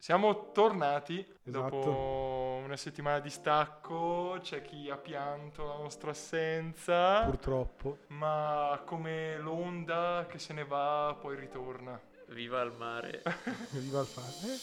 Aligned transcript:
Siamo 0.00 0.52
tornati 0.52 1.18
Esatto. 1.42 1.76
dopo 1.76 2.60
una 2.64 2.76
settimana 2.76 3.18
di 3.18 3.30
stacco, 3.30 4.38
c'è 4.40 4.62
chi 4.62 4.88
ha 4.90 4.96
pianto 4.96 5.64
la 5.66 5.74
nostra 5.76 6.10
assenza, 6.12 7.24
Purtroppo. 7.24 7.98
ma 8.08 8.80
come 8.84 9.36
l'onda 9.38 10.26
che 10.28 10.38
se 10.38 10.52
ne 10.52 10.64
va 10.64 11.16
poi 11.20 11.36
ritorna. 11.36 12.00
Viva 12.28 12.60
il 12.62 12.72
mare. 12.76 13.22
Viva 13.72 14.00
il 14.00 14.06
fare. 14.06 14.26
Eh, 14.44 14.58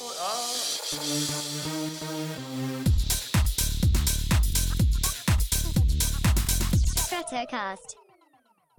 Oh, 0.00 0.08
ah. 0.20 1.58
Stratocast. 6.96 7.96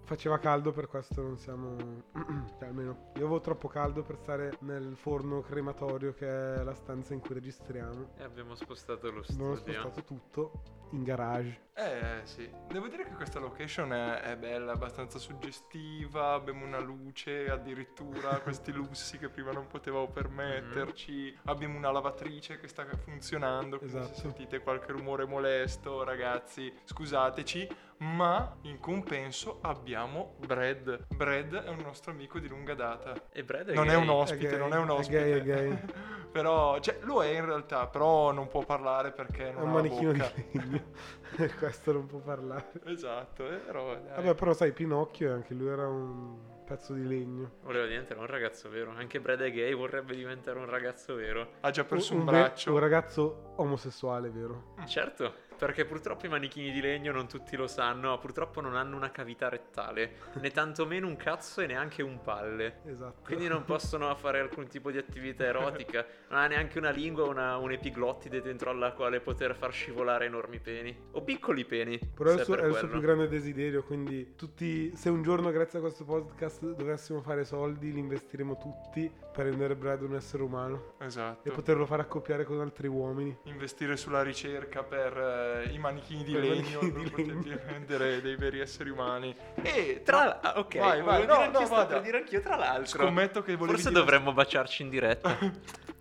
Faceva 0.09 0.39
caldo, 0.39 0.71
per 0.71 0.87
questo 0.87 1.21
non 1.21 1.37
siamo. 1.37 1.75
cioè, 2.57 2.67
almeno. 2.67 3.11
Io 3.13 3.21
avevo 3.25 3.39
troppo 3.41 3.67
caldo 3.67 4.01
per 4.01 4.17
stare 4.17 4.57
nel 4.61 4.95
forno 4.97 5.41
crematorio, 5.41 6.13
che 6.13 6.55
è 6.55 6.63
la 6.63 6.73
stanza 6.73 7.13
in 7.13 7.19
cui 7.19 7.35
registriamo. 7.35 8.13
E 8.17 8.23
abbiamo 8.23 8.55
spostato 8.55 9.11
lo 9.11 9.19
Abbiamo 9.19 9.55
studio. 9.55 9.73
spostato 9.73 10.03
tutto 10.03 10.51
in 10.91 11.03
garage. 11.03 11.67
Eh 11.75 12.21
sì, 12.23 12.49
devo 12.67 12.87
dire 12.87 13.03
che 13.05 13.13
questa 13.13 13.39
location 13.39 13.93
è, 13.93 14.21
è 14.21 14.35
bella, 14.35 14.73
abbastanza 14.73 15.17
suggestiva, 15.19 16.33
abbiamo 16.33 16.65
una 16.65 16.79
luce 16.79 17.49
addirittura, 17.49 18.39
questi 18.41 18.71
lussi 18.73 19.17
che 19.19 19.29
prima 19.29 19.51
non 19.51 19.67
potevamo 19.67 20.07
permetterci, 20.09 21.37
abbiamo 21.45 21.77
una 21.77 21.91
lavatrice 21.91 22.59
che 22.59 22.67
sta 22.67 22.85
funzionando, 22.97 23.79
Esatto. 23.79 24.07
se 24.07 24.13
sentite 24.15 24.59
qualche 24.59 24.91
rumore 24.91 25.25
molesto 25.25 26.03
ragazzi 26.03 26.73
scusateci, 26.83 27.67
ma 27.99 28.55
in 28.61 28.79
compenso 28.79 29.59
abbiamo 29.61 30.35
Brad. 30.45 31.05
Brad 31.15 31.63
è 31.63 31.69
un 31.69 31.79
nostro 31.83 32.11
amico 32.11 32.39
di 32.39 32.47
lunga 32.47 32.73
data. 32.73 33.13
E 33.31 33.43
Brad 33.43 33.69
è 33.69 33.73
Non 33.73 33.89
è 33.89 33.93
gay. 33.93 34.01
un 34.01 34.09
ospite, 34.09 34.47
È 34.47 34.49
gay, 34.51 34.59
non 34.59 34.73
è 34.73 34.77
un 34.77 34.87
è 34.87 34.91
ospite. 34.91 35.19
gay, 35.19 35.31
è 35.39 35.41
gay. 35.43 35.79
però, 36.31 36.79
cioè, 36.79 36.99
lo 37.01 37.23
è 37.23 37.29
in 37.29 37.45
realtà, 37.45 37.87
però 37.87 38.31
non 38.31 38.47
può 38.47 38.63
parlare 38.63 39.11
perché 39.11 39.49
È 39.49 39.51
non 39.53 39.63
un 39.63 39.69
ha 39.69 39.73
la 39.73 39.81
manichino 39.81 40.11
di 40.11 40.19
bocca. 40.19 40.33
legno. 40.51 40.83
E 41.39 41.53
questo 41.55 41.91
non 41.93 42.05
può 42.07 42.19
parlare. 42.19 42.71
Esatto, 42.85 43.47
eh, 43.49 43.57
però 43.57 43.93
dai. 43.93 44.15
Vabbè, 44.15 44.35
però 44.35 44.51
sai, 44.53 44.71
Pinocchio 44.73 45.31
anche 45.33 45.53
lui 45.53 45.67
era 45.67 45.87
un 45.87 46.37
pezzo 46.65 46.93
di 46.93 47.05
legno. 47.07 47.51
Voleva 47.61 47.85
diventare 47.85 48.19
un 48.19 48.25
ragazzo 48.25 48.67
vero. 48.69 48.91
Anche 48.95 49.19
Brad 49.21 49.39
è 49.41 49.51
gay, 49.51 49.73
vorrebbe 49.73 50.15
diventare 50.15 50.57
un 50.57 50.65
ragazzo 50.65 51.13
vero. 51.15 51.51
ha 51.61 51.69
già 51.69 51.83
perso 51.83 52.13
un, 52.15 52.25
ve- 52.25 52.31
braccio. 52.31 52.73
un 52.73 52.79
ragazzo 52.79 53.53
omosessuale, 53.57 54.29
vero? 54.29 54.73
Certo, 54.85 55.33
perché 55.59 55.83
purtroppo 55.83 56.25
i 56.25 56.29
manichini 56.29 56.71
di 56.71 56.79
legno 56.79 57.11
non 57.11 57.27
tutti 57.27 57.57
lo 57.57 57.67
sanno, 57.67 58.17
purtroppo 58.17 58.61
non 58.61 58.77
hanno 58.77 58.95
una 58.95 59.11
cavità 59.11 59.49
rettale, 59.49 60.13
né 60.39 60.51
tantomeno 60.51 61.05
un 61.05 61.17
cazzo 61.17 61.59
e 61.59 61.67
neanche 61.67 62.01
un 62.01 62.21
palle. 62.21 62.79
Esatto. 62.85 63.23
Quindi 63.25 63.49
non 63.49 63.65
possono 63.65 64.15
fare 64.15 64.39
alcun 64.39 64.67
tipo 64.67 64.89
di 64.89 64.97
attività 64.97 65.43
erotica, 65.43 66.05
non 66.29 66.39
ha 66.39 66.47
neanche 66.47 66.77
una 66.77 66.91
lingua 66.91 67.25
o 67.25 67.29
una, 67.29 67.57
un'epiglottide 67.57 68.41
dentro 68.41 68.69
alla 68.69 68.93
quale 68.93 69.19
poter 69.19 69.53
far 69.53 69.73
scivolare 69.73 70.25
enormi 70.25 70.59
peni. 70.59 70.97
O 71.11 71.23
piccoli 71.23 71.65
peni. 71.65 71.99
Però 71.99 72.29
è 72.31 72.35
il, 72.35 72.43
suo, 72.43 72.55
per 72.55 72.63
è 72.63 72.67
il 72.67 72.75
suo 72.75 72.87
più 72.87 73.01
grande 73.01 73.27
desiderio, 73.27 73.83
quindi 73.83 74.35
tutti, 74.37 74.95
se 74.95 75.09
un 75.09 75.21
giorno 75.23 75.51
grazie 75.51 75.79
a 75.79 75.81
questo 75.81 76.05
podcast 76.05 76.73
dovessimo 76.73 77.21
fare 77.21 77.43
soldi, 77.43 77.91
li 77.91 77.99
investiremo 77.99 78.57
tutti 78.57 79.11
per 79.39 79.47
rendere 79.47 79.75
Brad 79.75 80.01
un 80.01 80.15
essere 80.15 80.43
umano 80.43 80.95
Esatto. 80.97 81.47
e 81.47 81.51
poterlo 81.53 81.85
fare 81.85 82.01
accoppiare 82.01 82.43
con 82.43 82.59
altri 82.59 82.87
uomini. 82.89 83.37
Investire 83.43 83.95
sulla 83.95 84.21
ricerca 84.21 84.83
per 84.83 85.17
eh, 85.65 85.69
i 85.71 85.77
manichini 85.77 86.25
di 86.25 86.33
Per 86.33 86.41
legno 86.41 86.79
manichini 86.81 86.91
per 86.91 87.01
di 87.03 87.09
poter 87.09 87.25
legno. 87.55 87.59
rendere 87.67 88.21
dei 88.21 88.35
veri 88.35 88.59
esseri 88.59 88.89
umani. 88.89 89.33
E 89.61 90.01
tra 90.03 90.41
ah, 90.41 90.59
ok, 90.59 90.77
Vai, 90.77 91.01
vai, 91.01 91.25
no, 91.25 91.35
dire 91.37 91.45
anch'io, 91.45 91.77
no, 91.77 91.85
per 91.85 92.01
dire 92.01 92.17
anch'io 92.17 92.41
tra 92.41 92.57
l'altro. 92.57 92.99
Scommetto 93.05 93.41
che 93.41 93.55
volevi 93.55 93.75
Forse 93.77 93.89
dire- 93.91 94.01
dovremmo 94.01 94.33
baciarci 94.33 94.81
in 94.83 94.89
diretta. 94.89 95.37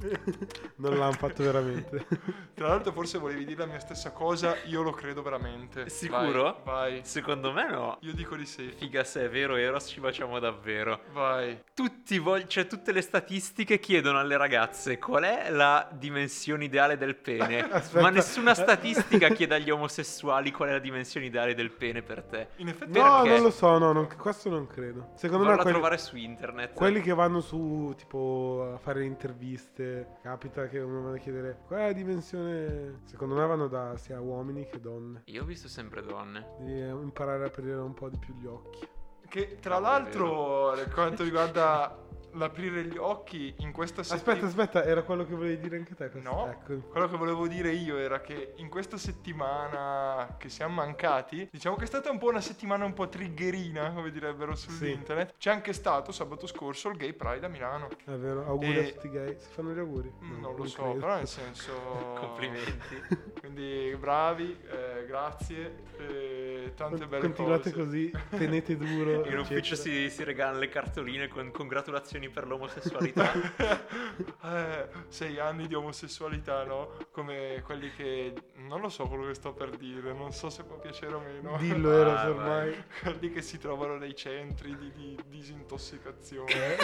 non 0.76 0.96
l'hanno 0.96 1.12
fatto 1.12 1.42
veramente. 1.42 2.06
Tra 2.54 2.68
l'altro 2.68 2.92
forse 2.92 3.18
volevi 3.18 3.44
dire 3.44 3.60
la 3.60 3.66
mia 3.66 3.78
stessa 3.80 4.12
cosa, 4.12 4.56
io 4.66 4.82
lo 4.82 4.92
credo 4.92 5.22
veramente. 5.22 5.88
Sicuro? 5.88 6.60
Vai. 6.64 6.92
vai. 6.92 7.00
Secondo 7.04 7.52
me 7.52 7.68
no. 7.70 7.98
Io 8.02 8.14
dico 8.14 8.36
di 8.36 8.46
sì. 8.46 8.72
Figa 8.76 9.04
se 9.04 9.24
è 9.24 9.28
vero 9.28 9.56
Eros 9.56 9.86
ci 9.88 10.00
baciamo 10.00 10.38
davvero. 10.38 11.00
Vai. 11.12 11.62
Tutti 11.74 12.18
vog- 12.18 12.46
cioè, 12.46 12.66
tutte 12.66 12.92
le 12.92 13.00
statistiche 13.00 13.78
chiedono 13.78 14.18
alle 14.18 14.36
ragazze 14.36 14.98
qual 14.98 15.24
è 15.24 15.50
la 15.50 15.88
dimensione 15.92 16.64
ideale 16.64 16.96
del 16.96 17.16
pene. 17.16 17.68
Ma 17.94 18.10
nessuna 18.10 18.54
statistica 18.54 19.28
chiede 19.30 19.54
agli 19.56 19.70
omosessuali 19.70 20.50
qual 20.52 20.68
è 20.70 20.72
la 20.72 20.78
dimensione 20.78 21.26
ideale 21.26 21.54
del 21.54 21.70
pene 21.70 22.02
per 22.02 22.22
te. 22.22 22.48
In 22.56 22.68
effetti 22.68 22.98
No, 22.98 23.22
Perché? 23.22 23.28
non 23.28 23.42
lo 23.42 23.50
so, 23.50 23.78
no, 23.78 23.92
non- 23.92 24.08
questo 24.16 24.48
non 24.48 24.66
credo. 24.66 25.10
Secondo 25.14 25.44
Valla 25.44 25.56
me 25.56 25.60
a 25.60 25.62
quelli, 25.62 25.78
trovare 25.78 25.98
su 25.98 26.16
internet. 26.16 26.72
quelli 26.74 27.00
che 27.00 27.14
vanno 27.14 27.40
su 27.40 27.94
tipo 27.96 28.72
a 28.74 28.78
fare 28.78 29.04
interviste, 29.04 29.87
capita 30.22 30.66
che 30.68 30.78
uno 30.78 31.02
va 31.02 31.14
a 31.14 31.18
chiedere 31.18 31.60
qual 31.66 31.80
è 31.80 31.86
la 31.86 31.92
dimensione. 31.92 33.00
Secondo 33.04 33.34
me 33.34 33.46
vanno 33.46 33.68
da 33.68 33.96
sia 33.96 34.20
uomini 34.20 34.66
che 34.66 34.80
donne. 34.80 35.22
Io 35.26 35.42
ho 35.42 35.46
visto 35.46 35.68
sempre 35.68 36.02
donne. 36.02 36.56
Devi 36.58 36.80
eh, 36.80 36.88
imparare 36.88 37.44
a 37.44 37.46
aprire 37.46 37.74
un 37.74 37.94
po' 37.94 38.08
di 38.08 38.18
più 38.18 38.34
gli 38.34 38.46
occhi. 38.46 38.86
che 39.28 39.58
tra 39.60 39.78
l'altro 39.78 40.72
per 40.74 40.88
quanto 40.90 41.22
riguarda 41.22 42.07
l'aprire 42.32 42.84
gli 42.84 42.96
occhi 42.96 43.54
in 43.58 43.72
questa 43.72 44.00
Aspetta, 44.02 44.32
settimana 44.32 44.46
aspetta, 44.48 44.84
era 44.84 45.02
quello 45.02 45.24
che 45.26 45.34
volevi 45.34 45.58
dire 45.60 45.76
anche 45.76 45.94
te. 45.94 46.10
questo? 46.10 46.30
No, 46.30 46.48
Ecco. 46.50 46.76
quello 46.90 47.08
che 47.08 47.16
volevo 47.16 47.46
dire 47.48 47.70
io 47.70 47.96
era 47.98 48.20
che 48.20 48.52
in 48.56 48.68
questa 48.68 48.96
settimana 48.96 50.36
che 50.38 50.48
siamo 50.48 50.74
mancati, 50.74 51.48
diciamo 51.50 51.76
che 51.76 51.84
è 51.84 51.86
stata 51.86 52.10
un 52.10 52.18
po' 52.18 52.28
una 52.28 52.40
settimana 52.40 52.84
un 52.84 52.92
po' 52.92 53.08
triggerina, 53.08 53.92
come 53.92 54.10
direbbero 54.10 54.54
sull'internet. 54.54 55.34
C'è 55.38 55.50
anche 55.50 55.72
stato 55.72 56.12
sabato 56.12 56.46
scorso 56.46 56.88
il 56.90 56.96
Gay 56.96 57.12
Pride 57.12 57.46
a 57.46 57.48
Milano. 57.48 57.88
È 58.04 58.10
vero, 58.12 58.44
auguri 58.46 58.78
E- 58.78 58.88
a 58.88 58.92
tutti 58.92 59.06
i 59.06 59.10
gay. 59.10 59.36
Si 59.38 59.48
fanno 59.50 59.72
gli 59.72 59.78
auguri? 59.78 60.12
Mm, 60.22 60.40
No, 60.40 60.48
non 60.48 60.56
lo 60.56 60.66
so, 60.66 60.82
credo. 60.82 60.98
però 61.00 61.16
nel 61.16 61.26
senso... 61.28 61.72
Complimenti. 62.18 63.02
Quindi 63.40 63.96
bravi, 63.98 64.56
eh, 64.70 65.06
grazie, 65.06 65.84
eh, 65.98 66.37
tante 66.74 67.06
belle 67.06 67.22
Continuate 67.22 67.72
cose. 67.72 67.84
così, 67.84 68.12
tenete 68.30 68.76
duro. 68.76 69.24
In 69.26 69.38
ufficio 69.38 69.74
si, 69.74 70.08
si 70.10 70.24
regalano 70.24 70.58
le 70.58 70.68
cartoline 70.68 71.28
con 71.28 71.50
congratulazioni 71.50 72.28
per 72.28 72.46
l'omosessualità. 72.46 73.32
eh, 74.44 74.88
sei 75.08 75.38
anni 75.38 75.66
di 75.66 75.74
omosessualità, 75.74 76.64
no? 76.64 76.92
Come 77.10 77.62
quelli 77.64 77.90
che... 77.92 78.32
Non 78.56 78.80
lo 78.80 78.88
so 78.88 79.06
quello 79.06 79.26
che 79.26 79.34
sto 79.34 79.52
per 79.52 79.70
dire, 79.76 80.12
non 80.12 80.32
so 80.32 80.50
se 80.50 80.62
può 80.64 80.78
piacere 80.78 81.14
o 81.14 81.20
meno. 81.20 81.56
Dillo, 81.58 81.92
Eros, 81.92 82.14
Vai, 82.14 82.30
ormai. 82.30 82.84
quelli 83.02 83.30
che 83.30 83.40
si 83.42 83.58
trovano 83.58 83.96
nei 83.96 84.14
centri 84.14 84.76
di, 84.76 84.92
di 84.92 85.18
disintossicazione. 85.28 86.76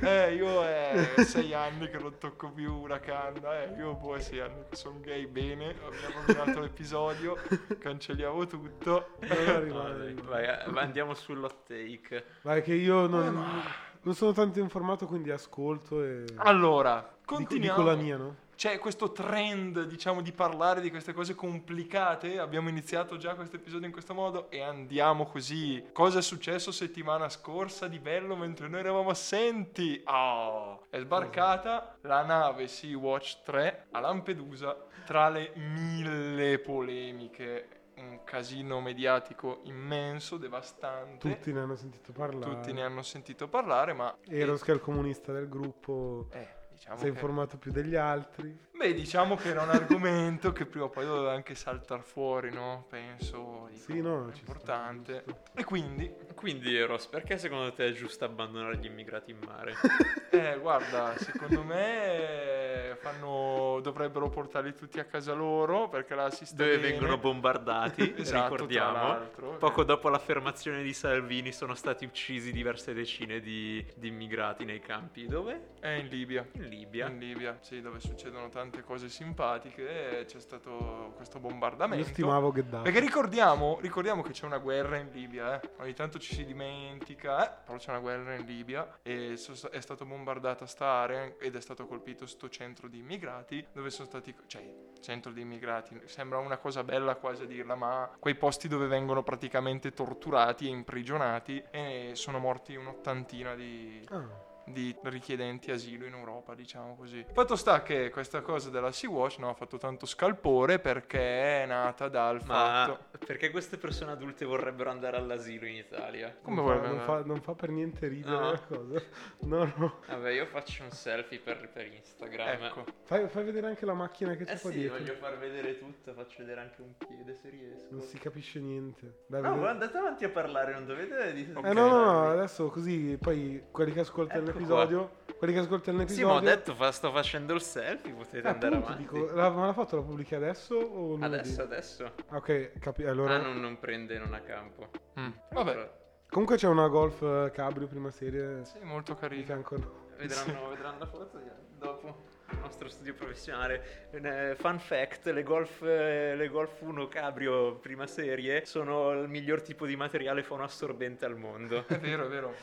eh, 0.00 0.34
io 0.34 0.62
è 0.64 1.14
sei 1.24 1.54
anni 1.54 1.88
che 1.88 1.98
non 1.98 2.18
tocco 2.18 2.50
più 2.50 2.74
una 2.74 3.00
canna. 3.00 3.62
Eh, 3.62 3.74
io 3.78 3.96
poi 3.96 4.20
sei 4.20 4.40
anni 4.40 4.64
che 4.68 4.76
sono 4.76 5.00
gay. 5.00 5.26
Bene, 5.26 5.70
abbiamo 5.70 6.24
rovinato 6.26 6.60
l'episodio. 6.60 7.36
Cancelliamo 7.78 8.46
tutto. 8.46 9.16
No, 9.30 9.88
No, 9.88 10.22
vai, 10.24 10.44
eh, 10.44 10.58
andiamo 10.78 11.14
sull'hot 11.14 11.66
take. 11.66 12.24
Vai, 12.42 12.62
che 12.62 12.74
io 12.74 13.06
non, 13.06 13.36
Eh, 13.36 13.70
non 14.02 14.14
sono 14.14 14.32
tanto 14.32 14.58
informato, 14.60 15.06
quindi 15.06 15.30
ascolto 15.30 16.02
e. 16.02 16.24
Allora, 16.36 16.96
dico, 17.20 17.34
continuiamo. 17.36 17.76
dico 17.78 17.88
la 17.88 17.96
mia, 17.96 18.16
no? 18.16 18.36
C'è 18.60 18.78
questo 18.78 19.10
trend, 19.12 19.84
diciamo, 19.84 20.20
di 20.20 20.32
parlare 20.32 20.82
di 20.82 20.90
queste 20.90 21.14
cose 21.14 21.34
complicate. 21.34 22.38
Abbiamo 22.38 22.68
iniziato 22.68 23.16
già 23.16 23.34
questo 23.34 23.56
episodio 23.56 23.86
in 23.86 23.92
questo 23.92 24.12
modo 24.12 24.50
e 24.50 24.60
andiamo 24.60 25.24
così. 25.24 25.82
Cosa 25.92 26.18
è 26.18 26.22
successo 26.22 26.70
settimana 26.70 27.30
scorsa 27.30 27.88
di 27.88 27.98
bello 27.98 28.36
mentre 28.36 28.68
noi 28.68 28.80
eravamo 28.80 29.08
assenti? 29.08 30.02
Oh, 30.04 30.84
è 30.90 30.98
sbarcata 31.00 31.96
la 32.02 32.22
nave 32.22 32.68
Sea-Watch 32.68 33.38
3 33.44 33.86
a 33.92 34.00
Lampedusa 34.00 34.76
tra 35.06 35.30
le 35.30 35.52
mille 35.54 36.58
polemiche. 36.58 37.66
Un 38.00 38.20
casino 38.24 38.80
mediatico 38.80 39.60
immenso, 39.64 40.36
devastante. 40.38 41.18
Tutti 41.28 41.52
ne 41.52 41.60
hanno 41.60 41.76
sentito 41.76 42.12
parlare. 42.12 42.44
Tutti 42.54 42.72
ne 42.72 42.82
hanno 42.82 43.02
sentito 43.02 43.48
parlare, 43.48 43.92
ma... 43.92 44.16
Eros, 44.28 44.62
che 44.62 44.72
è 44.72 44.74
il 44.74 44.80
comunista 44.80 45.32
del 45.32 45.48
gruppo, 45.48 46.26
Eh, 46.30 46.48
diciamo 46.70 46.96
si 46.96 47.02
è 47.02 47.06
che- 47.08 47.12
informato 47.14 47.58
più 47.58 47.70
degli 47.72 47.94
altri. 47.96 48.68
Beh, 48.80 48.94
diciamo 48.94 49.36
che 49.36 49.48
era 49.50 49.62
un 49.62 49.68
argomento 49.68 50.52
che 50.52 50.64
prima 50.64 50.86
o 50.86 50.88
poi 50.88 51.04
doveva 51.04 51.32
anche 51.32 51.54
saltare 51.54 52.00
fuori, 52.02 52.50
no? 52.50 52.86
Penso. 52.88 53.68
dico, 53.70 53.92
Sì, 53.92 54.00
no, 54.00 54.28
sta, 54.30 54.38
importante. 54.38 55.22
giusto. 55.26 55.42
E 55.54 55.64
quindi, 55.64 56.14
Quindi, 56.34 56.74
Eros, 56.74 57.06
perché 57.06 57.36
secondo 57.36 57.70
te 57.74 57.86
è 57.88 57.92
giusto 57.92 58.24
abbandonare 58.24 58.78
gli 58.78 58.86
immigrati 58.86 59.30
in 59.32 59.38
mare? 59.44 59.74
eh, 60.30 60.58
guarda, 60.58 61.16
secondo 61.18 61.62
me 61.62 62.50
perché 62.90 62.96
fanno, 63.00 63.80
dovrebbero 63.82 64.28
portarli 64.28 64.74
tutti 64.74 64.98
a 64.98 65.04
casa 65.04 65.32
loro 65.32 65.88
perché 65.88 66.14
la 66.14 66.30
si 66.30 66.44
sta 66.44 66.56
Dove 66.56 66.78
bene. 66.78 66.90
vengono 66.90 67.18
bombardati, 67.18 68.14
Esatto, 68.18 68.54
ricordiamo. 68.54 69.18
Poco 69.58 69.84
dopo 69.84 70.08
l'affermazione 70.08 70.82
di 70.82 70.92
Salvini 70.92 71.52
sono 71.52 71.74
stati 71.74 72.04
uccisi 72.04 72.52
diverse 72.52 72.92
decine 72.92 73.40
di, 73.40 73.84
di 73.94 74.08
immigrati 74.08 74.64
nei 74.64 74.80
campi. 74.80 75.26
Dove? 75.26 75.68
È 75.80 75.88
in 75.88 76.08
Libia. 76.08 76.46
In 76.52 76.68
Libia. 76.68 77.08
In 77.08 77.18
Libia, 77.18 77.58
sì, 77.60 77.80
dove 77.80 78.00
succedono 78.00 78.48
tante 78.48 78.82
cose 78.82 79.08
simpatiche 79.08 80.20
e 80.20 80.24
c'è 80.24 80.40
stato 80.40 81.12
questo 81.16 81.38
bombardamento. 81.38 82.06
Io 82.06 82.12
stimavo 82.12 82.50
Gheddafi. 82.50 82.82
Perché 82.82 83.00
ricordiamo, 83.00 83.78
ricordiamo 83.80 84.22
che 84.22 84.32
c'è 84.32 84.44
una 84.46 84.58
guerra 84.58 84.96
in 84.96 85.08
Libia, 85.12 85.60
eh. 85.60 85.70
ogni 85.78 85.94
tanto 85.94 86.18
ci 86.18 86.34
si 86.34 86.44
dimentica, 86.44 87.46
eh, 87.46 87.62
però 87.64 87.78
c'è 87.78 87.90
una 87.90 88.00
guerra 88.00 88.34
in 88.34 88.44
Libia 88.44 88.98
e 89.02 89.36
so- 89.36 89.68
è 89.70 89.80
stata 89.80 90.04
bombardata 90.20 90.66
sta 90.66 90.86
area 90.86 91.34
ed 91.38 91.56
è 91.56 91.60
stato 91.60 91.86
colpito 91.86 92.26
sto 92.26 92.48
centro 92.50 92.88
di 92.88 92.98
immigrati 92.98 93.66
dove 93.72 93.90
sono 93.90 94.06
stati, 94.06 94.34
cioè 94.46 94.62
centro 95.00 95.32
di 95.32 95.40
immigrati, 95.40 95.98
sembra 96.04 96.38
una 96.38 96.58
cosa 96.58 96.84
bella 96.84 97.16
quasi 97.16 97.44
a 97.44 97.46
dirla, 97.46 97.74
ma 97.74 98.10
quei 98.18 98.34
posti 98.34 98.68
dove 98.68 98.86
vengono 98.86 99.22
praticamente 99.22 99.92
torturati 99.92 100.66
e 100.66 100.70
imprigionati 100.70 101.62
e 101.70 102.10
sono 102.14 102.38
morti 102.38 102.76
un'ottantina 102.76 103.54
di, 103.54 104.06
Ah, 104.10 104.28
di 104.66 104.94
richiedenti 105.04 105.70
asilo 105.70 106.06
in 106.06 106.14
Europa, 106.14 106.54
diciamo 106.54 106.94
così. 106.96 107.24
Fatto 107.32 107.56
sta 107.56 107.82
che 107.82 108.10
questa 108.10 108.40
cosa 108.40 108.70
della 108.70 108.92
Sea-Watch 108.92 109.38
no, 109.38 109.48
ha 109.50 109.54
fatto 109.54 109.78
tanto 109.78 110.06
scalpore 110.06 110.78
perché 110.78 111.62
è 111.62 111.66
nata 111.66 112.08
dal 112.08 112.40
Ma 112.46 112.86
fatto... 112.86 113.18
perché 113.24 113.50
queste 113.50 113.76
persone 113.78 114.12
adulte 114.12 114.44
vorrebbero 114.44 114.90
andare 114.90 115.16
all'asilo 115.16 115.66
in 115.66 115.76
Italia? 115.76 116.36
Come 116.42 116.56
non, 116.56 116.64
vuoi 116.64 116.78
fa, 116.78 116.86
non, 116.88 116.98
fa, 117.00 117.22
non 117.24 117.40
fa 117.40 117.54
per 117.54 117.70
niente 117.70 118.06
ridere 118.08 118.28
No. 118.30 118.50
la 118.50 118.60
cosa. 118.60 119.02
No, 119.40 119.72
no. 119.76 119.98
Vabbè, 120.06 120.30
io 120.30 120.46
faccio 120.46 120.82
un 120.84 120.90
selfie 120.90 121.38
per, 121.38 121.68
per 121.72 121.86
Instagram. 121.92 122.62
Ecco. 122.62 122.84
Fai, 123.04 123.28
fai 123.28 123.44
vedere 123.44 123.66
anche 123.66 123.84
la 123.84 123.94
macchina 123.94 124.34
che 124.36 124.44
c'è 124.44 124.54
Eh 124.54 124.60
qua 124.60 124.70
sì, 124.70 124.78
dietro. 124.78 124.98
voglio 124.98 125.14
far 125.14 125.38
vedere 125.38 125.78
tutto, 125.78 126.12
faccio 126.12 126.36
vedere 126.38 126.60
anche 126.60 126.80
un 126.80 126.96
piede 126.96 127.34
se 127.34 127.48
riesco. 127.48 127.86
Non 127.90 128.02
si 128.02 128.18
capisce 128.18 128.60
niente. 128.60 129.24
Dai, 129.26 129.42
No, 129.42 129.66
andate 129.66 129.96
avanti 129.96 130.24
a 130.24 130.28
parlare, 130.30 130.72
non 130.72 130.86
dovete 130.86 131.32
di... 131.32 131.50
Ok. 131.54 131.64
Eh 131.66 131.72
no, 131.72 131.88
no, 131.88 132.04
no, 132.04 132.28
adesso 132.30 132.68
così 132.68 133.18
poi 133.20 133.64
quelli 133.70 133.92
che 133.92 134.00
ascoltano 134.00 134.48
Ecco 134.48 134.49
l'episodio, 134.52 135.10
quelli 135.38 135.52
che 135.54 135.58
ascoltano 135.60 136.06
Sì, 136.06 136.22
ma 136.24 136.30
ho 136.30 136.34
l'episodio... 136.34 136.56
detto, 136.56 136.74
fa- 136.74 136.92
sto 136.92 137.10
facendo 137.12 137.54
il 137.54 137.62
selfie, 137.62 138.12
potete 138.12 138.46
Eh, 138.46 138.50
andare 138.50 138.76
avanti. 138.76 138.98
dico, 139.02 139.30
la, 139.32 139.50
ma 139.50 139.66
la 139.66 139.72
foto 139.72 139.96
la 139.96 140.02
pubblichi 140.02 140.34
adesso 140.34 140.74
o 140.74 141.06
lunedì? 141.14 141.34
Adesso, 141.34 141.62
adesso. 141.62 142.12
Ah, 142.28 142.36
Ok, 142.36 142.78
capi- 142.78 143.04
allora... 143.04 143.34
Ah, 143.34 143.38
non, 143.38 143.60
non 143.60 143.78
prende, 143.78 144.18
non 144.18 144.34
a 144.34 144.40
campo. 144.40 144.88
Mm. 145.18 145.28
Vabbè, 145.52 145.98
Comunque 146.30 146.56
c'è 146.56 146.68
una 146.68 146.86
Golf 146.86 147.22
eh, 147.22 147.50
Cabrio 147.52 147.88
prima 147.88 148.10
serie 148.10 148.64
sì, 148.64 148.78
molto 148.82 149.14
di 149.14 149.18
carino. 149.18 149.44
fianco 149.44 149.74
a 149.74 149.78
noi. 149.78 149.88
Vedranno, 150.16 150.68
vedranno 150.70 150.98
la 151.00 151.06
foto 151.06 151.40
dopo 151.76 152.22
nostro 152.60 152.88
studio 152.88 153.14
professionale. 153.14 154.08
Eh, 154.12 154.54
Fun 154.58 154.78
fact: 154.78 155.26
le 155.26 155.42
Golf, 155.42 155.82
eh, 155.82 156.34
le 156.36 156.48
Golf 156.48 156.80
1 156.80 157.08
Cabrio 157.08 157.76
prima 157.76 158.06
serie 158.06 158.64
sono 158.64 159.12
il 159.12 159.28
miglior 159.28 159.62
tipo 159.62 159.86
di 159.86 159.96
materiale 159.96 160.42
fonoassorbente 160.42 161.24
al 161.24 161.36
mondo. 161.36 161.84
È 161.86 161.98
vero, 161.98 162.26
è 162.26 162.28
vero. 162.28 162.54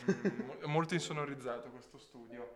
È 0.62 0.66
molto 0.66 0.94
insonorizzato 0.94 1.70
questo 1.70 1.98
studio. 1.98 2.50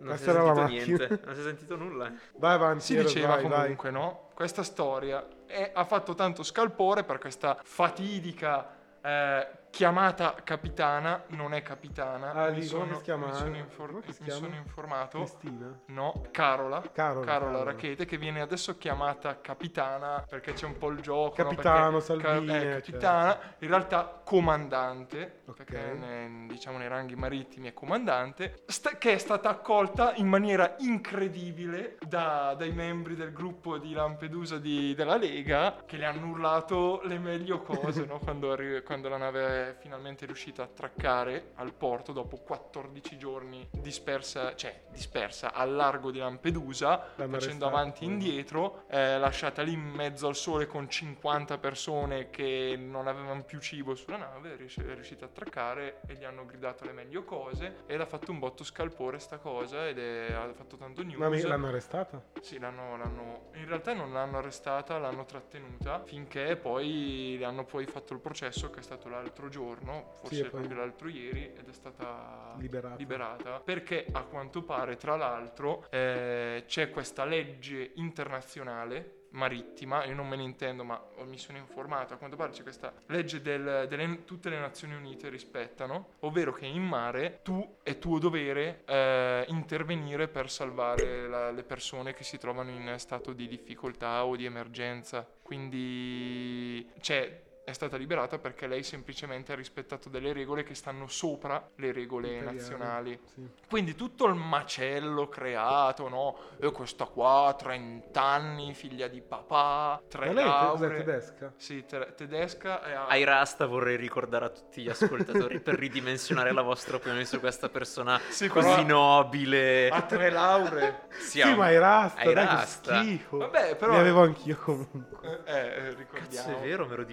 Non 0.00 0.16
si 0.16 0.24
Questa 0.24 0.30
è 0.30 0.34
era 0.44 0.52
la 0.54 0.66
sentito 0.68 0.96
niente, 0.96 1.20
non 1.24 1.34
si 1.34 1.40
è 1.40 1.44
sentito 1.44 1.76
nulla. 1.76 2.12
Vai 2.36 2.54
avanti, 2.54 2.84
Si 2.84 2.94
Eros, 2.96 3.12
diceva 3.12 3.34
vai, 3.34 3.42
vai. 3.48 3.60
comunque, 3.60 3.90
no? 3.90 4.28
Questa 4.32 4.62
storia 4.62 5.26
è- 5.44 5.72
ha 5.74 5.84
fatto 5.84 6.14
tanto 6.14 6.42
scalpore 6.44 7.02
per 7.02 7.18
questa 7.18 7.58
fatidica 7.62 8.76
eh, 9.02 9.46
chiamata 9.70 10.34
capitana. 10.44 11.22
Non 11.28 11.54
è 11.54 11.62
capitana. 11.62 12.32
Ah, 12.32 12.50
mi 12.50 12.62
sono, 12.62 12.84
mi 13.04 13.32
sono 13.32 13.56
infor- 13.56 14.02
mi 14.20 14.30
sono 14.30 14.54
informato. 14.56 15.18
Cristina? 15.18 15.78
No, 15.86 16.22
Carola. 16.30 16.82
Carola, 16.92 17.24
Carola. 17.26 17.62
Rachete 17.62 18.04
che 18.04 18.16
viene 18.18 18.40
adesso 18.40 18.76
chiamata 18.78 19.40
capitana 19.40 20.24
perché 20.28 20.52
c'è 20.52 20.66
un 20.66 20.76
po' 20.78 20.88
il 20.88 21.00
gioco. 21.00 21.42
no? 21.42 21.48
Capitano, 21.50 21.98
Perché 21.98 22.04
Salvini, 22.04 22.46
Ca- 22.46 22.54
eh, 22.54 22.56
eccetera. 22.76 22.80
capitana, 22.80 23.38
in 23.58 23.68
realtà 23.68 24.20
comandante, 24.24 25.40
Ok. 25.46 25.56
perché 25.56 25.92
ne- 25.92 26.46
diciamo 26.48 26.78
nei 26.78 26.88
ranghi 26.88 27.14
marittimi 27.16 27.68
è 27.68 27.74
comandante, 27.74 28.62
sta- 28.66 28.96
che 28.98 29.12
è 29.14 29.18
stata 29.18 29.48
accolta 29.48 30.14
in 30.16 30.26
maniera 30.28 30.74
incredibile 30.78 31.96
da- 32.06 32.54
dai 32.56 32.72
membri 32.72 33.14
del 33.14 33.32
gruppo 33.32 33.78
di 33.78 33.92
Lampedusa 33.92 34.58
di- 34.58 34.94
della 34.94 35.16
Lega 35.16 35.76
che 35.86 35.96
le 35.96 36.04
hanno 36.06 36.26
urlato 36.28 37.00
le 37.04 37.18
meglio 37.18 37.60
cose 37.62 38.04
no? 38.04 38.18
quando, 38.22 38.52
arri- 38.52 38.82
quando 38.82 39.08
la 39.08 39.16
nave 39.16 39.46
è 39.67 39.67
finalmente 39.74 40.26
riuscita 40.26 40.62
a 40.62 40.64
attraccare 40.66 41.52
al 41.56 41.72
porto 41.74 42.12
dopo 42.12 42.36
14 42.38 43.18
giorni 43.18 43.68
dispersa, 43.72 44.54
cioè 44.54 44.82
dispersa 44.90 45.52
al 45.52 45.74
largo 45.74 46.10
di 46.10 46.18
Lampedusa 46.18 46.88
L'hanno 47.16 47.32
facendo 47.38 47.66
arrestata, 47.66 47.66
avanti 47.66 48.04
e 48.04 48.06
indietro, 48.06 48.84
eh, 48.88 49.18
lasciata 49.18 49.62
lì 49.62 49.72
in 49.72 49.80
mezzo 49.80 50.26
al 50.28 50.36
sole 50.36 50.66
con 50.66 50.88
50 50.88 51.58
persone 51.58 52.30
che 52.30 52.76
non 52.78 53.06
avevano 53.08 53.42
più 53.44 53.58
cibo 53.60 53.94
sulla 53.94 54.16
nave, 54.16 54.54
è 54.54 54.56
riusci- 54.56 54.80
è 54.80 54.94
riuscita 54.94 55.24
a 55.24 55.28
attraccare 55.28 56.00
e 56.06 56.14
gli 56.14 56.24
hanno 56.24 56.44
gridato 56.46 56.84
le 56.84 56.92
meglio 56.92 57.24
cose 57.24 57.84
ed 57.86 58.00
ha 58.00 58.06
fatto 58.06 58.30
un 58.30 58.38
botto 58.38 58.64
scalpore 58.64 59.18
sta 59.18 59.38
cosa 59.38 59.86
ed 59.88 59.98
è- 59.98 60.32
ha 60.32 60.52
fatto 60.52 60.76
tanto 60.76 61.02
news. 61.02 61.18
Ma 61.18 61.28
mi- 61.28 61.40
l'hanno 61.42 61.68
arrestata? 61.68 62.22
Sì, 62.40 62.58
l'hanno, 62.58 62.96
l'hanno- 62.96 63.50
in 63.54 63.66
realtà 63.66 63.92
non 63.92 64.12
l'hanno 64.12 64.38
arrestata, 64.38 64.98
l'hanno 64.98 65.24
trattenuta 65.24 66.02
finché 66.04 66.56
poi 66.56 67.36
le 67.38 67.44
hanno 67.44 67.64
poi 67.64 67.86
fatto 67.86 68.12
il 68.14 68.20
processo 68.20 68.70
che 68.70 68.80
è 68.80 68.82
stato 68.82 69.08
l'altro 69.08 69.47
giorno, 69.48 70.12
forse 70.20 70.42
Sì, 70.44 70.48
proprio 70.48 70.76
l'altro 70.76 71.08
ieri, 71.08 71.52
ed 71.56 71.68
è 71.68 71.72
stata 71.72 72.54
Liberata. 72.58 72.96
liberata 72.96 73.60
perché 73.60 74.06
a 74.12 74.22
quanto 74.22 74.62
pare, 74.62 74.96
tra 74.96 75.16
l'altro, 75.16 75.86
eh, 75.90 76.64
c'è 76.66 76.90
questa 76.90 77.24
legge 77.24 77.92
internazionale 77.96 79.14
marittima, 79.30 80.04
io 80.06 80.14
non 80.14 80.26
me 80.26 80.36
ne 80.36 80.42
intendo 80.42 80.84
ma 80.84 80.98
mi 81.26 81.36
sono 81.36 81.58
informato, 81.58 82.14
a 82.14 82.16
quanto 82.16 82.34
pare 82.36 82.50
c'è 82.50 82.62
questa 82.62 82.94
legge 83.08 83.42
del, 83.42 83.84
delle 83.86 84.24
tutte 84.24 84.48
le 84.48 84.58
Nazioni 84.58 84.94
Unite 84.94 85.28
rispettano, 85.28 86.14
ovvero 86.20 86.52
che 86.54 86.64
in 86.64 86.82
mare 86.82 87.40
tu 87.42 87.76
è 87.82 87.98
tuo 87.98 88.18
dovere 88.18 88.84
eh, 88.86 89.44
intervenire 89.48 90.28
per 90.28 90.50
salvare 90.50 91.28
la- 91.28 91.50
le 91.50 91.62
persone 91.62 92.14
che 92.14 92.24
si 92.24 92.38
trovano 92.38 92.70
in 92.70 92.94
stato 92.96 93.34
di 93.34 93.46
difficoltà 93.48 94.24
o 94.24 94.34
di 94.34 94.46
emergenza. 94.46 95.28
Quindi 95.42 96.90
c'è 97.00 97.42
è 97.68 97.72
stata 97.74 97.98
liberata 97.98 98.38
perché 98.38 98.66
lei 98.66 98.82
semplicemente 98.82 99.52
ha 99.52 99.54
rispettato 99.54 100.08
delle 100.08 100.32
regole 100.32 100.62
che 100.62 100.74
stanno 100.74 101.06
sopra 101.06 101.68
le 101.76 101.92
regole 101.92 102.28
Imperiali, 102.28 102.56
nazionali. 102.56 103.20
Sì. 103.34 103.46
Quindi 103.68 103.94
tutto 103.94 104.24
il 104.26 104.34
macello 104.34 105.28
creato, 105.28 106.08
no? 106.08 106.36
E 106.58 106.72
questa 106.72 107.04
qua, 107.04 107.54
30 107.58 108.22
anni, 108.22 108.72
figlia 108.72 109.06
di 109.06 109.20
papà, 109.20 110.00
Ma 110.00 110.00
tre 110.08 110.32
lei 110.32 110.44
è 110.44 110.46
lauree. 110.46 111.04
tedesca? 111.04 111.52
Sì, 111.56 111.84
te- 111.84 112.14
tedesca 112.16 112.82
e 112.84 112.92
ha... 112.92 113.06
Ai 113.06 113.24
Rasta 113.24 113.66
vorrei 113.66 113.96
ricordare 113.96 114.46
a 114.46 114.48
tutti 114.48 114.80
gli 114.82 114.88
ascoltatori 114.88 115.60
per 115.60 115.74
ridimensionare 115.74 116.52
la 116.52 116.62
vostra 116.62 116.96
opinione 116.96 117.26
su 117.26 117.38
questa 117.38 117.68
persona 117.68 118.18
Sì, 118.30 118.48
così 118.48 118.82
nobile. 118.84 119.88
ha 119.90 120.02
tre 120.02 120.30
lauree. 120.30 121.02
Sì, 121.18 121.42
Sì, 121.42 121.54
ma 121.54 121.66
hai 121.66 121.78
rasta, 121.78 122.20
hai 122.20 122.32
dai, 122.32 122.46
che 122.46 122.54
rasta. 122.54 123.00
schifo. 123.02 123.36
Vabbè, 123.36 123.76
però... 123.76 123.92
Li 123.92 123.98
avevo 123.98 124.22
anch'io 124.22 124.56
comunque. 124.56 125.42
Eh, 125.44 125.52
eh, 125.54 125.94
ricordiamo. 125.94 126.48
Cazzo, 126.48 126.62
è 126.62 126.66
vero, 126.66 126.86
me 126.86 126.96
l'ho 126.96 127.04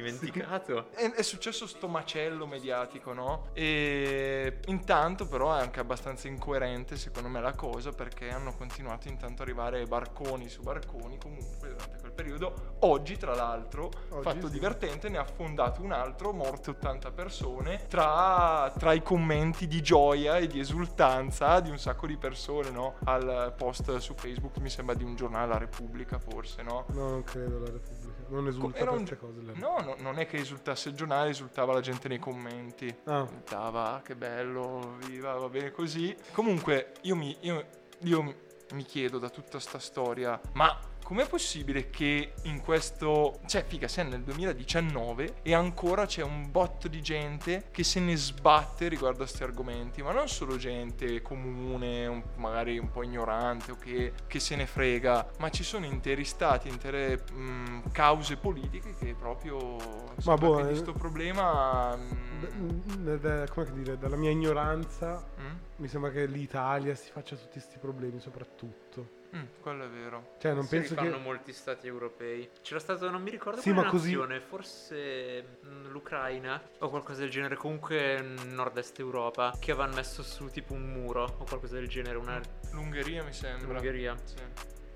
dimenticato. 0.46 0.92
È, 0.92 1.12
è 1.12 1.22
successo 1.22 1.68
sto 1.68 1.88
macello 1.88 2.46
mediatico, 2.46 3.14
no? 3.14 3.50
E 3.54 4.60
intanto 4.68 5.28
però 5.28 5.56
è 5.56 5.62
anche 5.62 5.80
abbastanza 5.80 6.28
incoerente 6.28 6.98
secondo 6.98 7.30
me 7.30 7.42
la 7.42 7.54
cosa 7.54 7.92
perché 7.92 8.30
hanno 8.30 8.54
continuato 8.56 9.08
intanto 9.08 9.42
ad 9.42 9.48
arrivare 9.48 9.86
barconi 9.86 10.48
su 10.48 10.62
barconi 10.62 11.18
comunque 11.18 11.70
durante 11.70 11.98
quel 12.00 12.12
periodo. 12.12 12.76
Oggi 12.80 13.18
tra 13.18 13.36
l'altro, 13.36 13.92
Oggi 14.10 14.22
fatto 14.22 14.48
sì. 14.48 14.54
divertente, 14.54 15.10
ne 15.10 15.18
ha 15.18 15.22
affondato 15.22 15.82
un 15.82 15.92
altro, 15.92 16.32
morte 16.32 16.72
80 16.72 17.12
persone, 17.12 17.86
tra, 17.88 18.72
tra 18.78 18.94
i 18.94 19.02
commenti 19.02 19.68
di 19.68 19.82
gioia 19.82 20.38
e 20.38 20.48
di 20.48 20.60
esultanza 20.60 21.60
di 21.60 21.70
un 21.70 21.80
sacco 21.80 22.08
di 22.08 22.18
persone, 22.18 22.70
no? 22.70 22.96
Al 23.06 23.54
post 23.58 23.98
su 23.98 24.14
Facebook, 24.14 24.58
mi 24.58 24.70
sembra 24.70 24.96
di 24.96 25.04
un 25.04 25.16
giornale, 25.16 25.48
La 25.48 25.58
Repubblica 25.58 26.20
forse, 26.20 26.62
no? 26.62 26.86
No, 26.90 27.10
non 27.10 27.24
credo 27.24 27.60
la 27.60 27.66
Repubblica. 27.66 28.05
Non 28.30 28.48
esulta 28.48 28.78
Era 28.80 28.92
un- 28.92 29.06
cose. 29.20 29.42
No, 29.54 29.78
no, 29.82 29.96
non 30.00 30.18
è 30.20 30.26
che 30.26 30.38
esultasse 30.38 30.90
il 30.90 30.96
giornale, 30.96 31.30
esultava 31.30 31.74
la 31.74 31.80
gente 31.82 32.08
nei 32.08 32.20
commenti. 32.20 32.94
Ah, 33.06 33.28
"Ah, 33.52 34.02
che 34.04 34.16
bello, 34.16 34.96
viva, 35.06 35.34
va 35.36 35.50
bene 35.50 35.72
così. 35.72 36.16
Comunque, 36.32 36.94
io 37.02 37.16
mi, 37.16 37.38
io, 37.42 37.66
io 38.00 38.36
mi 38.74 38.84
chiedo 38.84 39.20
da 39.20 39.30
tutta 39.30 39.60
sta 39.60 39.78
storia, 39.80 40.40
ma 40.54 40.78
com'è 41.06 41.28
possibile 41.28 41.92
che 41.92 42.34
in 42.46 42.62
questo... 42.62 43.40
Cioè, 43.46 43.64
figa, 43.64 43.88
siamo 43.88 44.10
nel 44.10 44.24
2019 44.24 45.36
e 45.44 45.54
ancora 45.54 46.08
c'è 46.08 46.24
un 46.24 46.50
botto 46.50 46.88
di 46.88 47.00
gente 47.04 47.68
che 47.70 47.84
se 47.84 48.00
ne 48.00 48.16
sbatte 48.16 48.88
riguardo 48.88 49.22
a 49.22 49.26
questi 49.28 49.44
argomenti, 49.44 50.02
ma 50.02 50.12
non 50.14 50.28
solo 50.28 50.58
gente 50.58 51.22
comune, 51.22 52.08
un- 52.08 52.24
magari 52.38 52.80
un 52.80 52.90
po' 52.90 53.04
ignorante 53.04 53.72
o 53.72 53.78
che, 53.78 54.14
che 54.26 54.40
se 54.40 54.56
ne 54.56 54.66
frega, 54.66 55.30
ma 55.38 55.50
ci 55.52 55.64
sono 55.64 55.86
interi 55.86 56.26
stati, 56.26 56.70
intere 56.70 57.24
mh, 57.32 57.92
cause 57.92 58.38
politiche 58.38 58.96
che 58.98 59.14
proprio... 59.14 59.78
Ma 60.24 60.34
boh, 60.34 60.56
di 60.56 60.62
eh, 60.62 60.66
questo 60.66 60.94
problema... 60.94 61.96
mh, 61.96 62.35
d- 62.48 63.20
d- 63.20 63.50
come 63.50 63.72
dire, 63.74 63.98
dalla 63.98 64.16
mia 64.16 64.30
ignoranza 64.32 65.24
Mm? 65.40 65.56
mi 65.78 65.88
sembra 65.88 66.12
che 66.12 66.26
l'Italia 66.26 66.96
si 66.96 67.12
faccia 67.12 67.36
tutti 67.36 67.54
questi 67.54 67.78
problemi 67.80 68.20
soprattutto. 68.20 69.24
Mm, 69.36 69.44
quello 69.60 69.84
è 69.84 69.90
vero. 69.90 70.36
Cioè 70.40 70.54
non 70.54 70.64
Si 70.64 70.70
penso 70.78 70.96
che... 70.96 71.10
molti 71.10 71.52
stati 71.52 71.88
europei. 71.88 72.50
C'era 72.62 72.80
stato, 72.80 73.10
non 73.10 73.22
mi 73.22 73.30
ricordo 73.32 73.60
Sì, 73.60 73.72
quale 73.72 73.86
ma 73.86 73.92
così- 73.92 74.12
nazione, 74.12 74.40
forse 74.40 75.58
mm, 75.66 75.88
l'Ucraina 75.88 76.62
o 76.80 76.90
qualcosa 76.90 77.20
del 77.22 77.30
genere, 77.30 77.56
comunque 77.56 78.22
mm, 78.22 78.54
nord-est 78.54 78.98
Europa, 79.00 79.54
che 79.60 79.72
avevano 79.72 79.96
messo 79.96 80.24
su 80.24 80.48
tipo 80.50 80.74
un 80.74 80.84
muro 80.90 81.24
o 81.40 81.44
qualcosa 81.44 81.76
del 81.76 81.88
genere, 81.90 82.18
una 82.18 82.40
L'Ungheria 82.72 83.24
mi 83.24 83.34
sembra. 83.34 83.78
Ungheria, 83.78 84.16
Sì. 84.24 84.36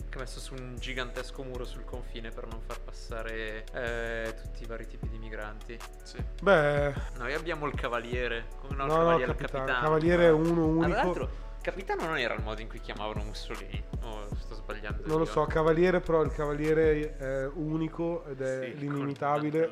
Che 0.10 0.18
ha 0.18 0.22
messo 0.22 0.40
su 0.40 0.54
un 0.56 0.76
gigantesco 0.78 1.44
muro 1.44 1.66
sul 1.66 1.86
confine 1.86 2.30
per 2.32 2.48
non 2.48 2.60
far 2.62 2.80
passare 2.82 3.64
eh, 3.74 4.34
tutti 4.42 4.64
i 4.64 4.66
vari 4.66 4.88
tipi 4.88 5.08
di 5.08 5.18
migranti. 5.18 5.78
sì. 6.04 6.18
Beh, 6.42 6.94
Noi 7.18 7.34
abbiamo 7.34 7.68
il 7.68 7.74
cavaliere, 7.76 8.48
come 8.60 8.76
no, 8.76 8.86
no, 8.86 8.86
il 8.86 8.90
no, 8.90 8.98
cavaliere, 8.98 9.32
il 9.32 9.38
capitano. 9.38 9.66
capitano. 9.66 9.84
Cavaliere 9.86 10.26
è 10.26 10.32
uno 10.32 10.62
Ah, 10.62 10.66
unico. 10.66 10.88
Tra 10.90 11.04
l'altro, 11.04 11.30
capitano 11.62 12.06
non 12.06 12.18
era 12.18 12.34
il 12.34 12.42
modo 12.44 12.62
in 12.62 12.68
cui 12.68 12.80
chiamavano 12.80 13.24
Mussolini. 13.24 13.84
Oh, 14.02 14.28
sto 14.38 14.56
sbagliando. 14.56 15.04
Non 15.06 15.18
lo 15.18 15.24
io. 15.26 15.30
so, 15.32 15.46
cavaliere 15.46 16.00
però 16.00 16.22
il 16.22 16.32
cavaliere 16.32 17.18
è 17.18 17.46
unico 17.48 18.24
ed 18.26 18.42
è 18.42 18.72
Sì, 18.72 18.78
l'inimitabile. 18.80 19.70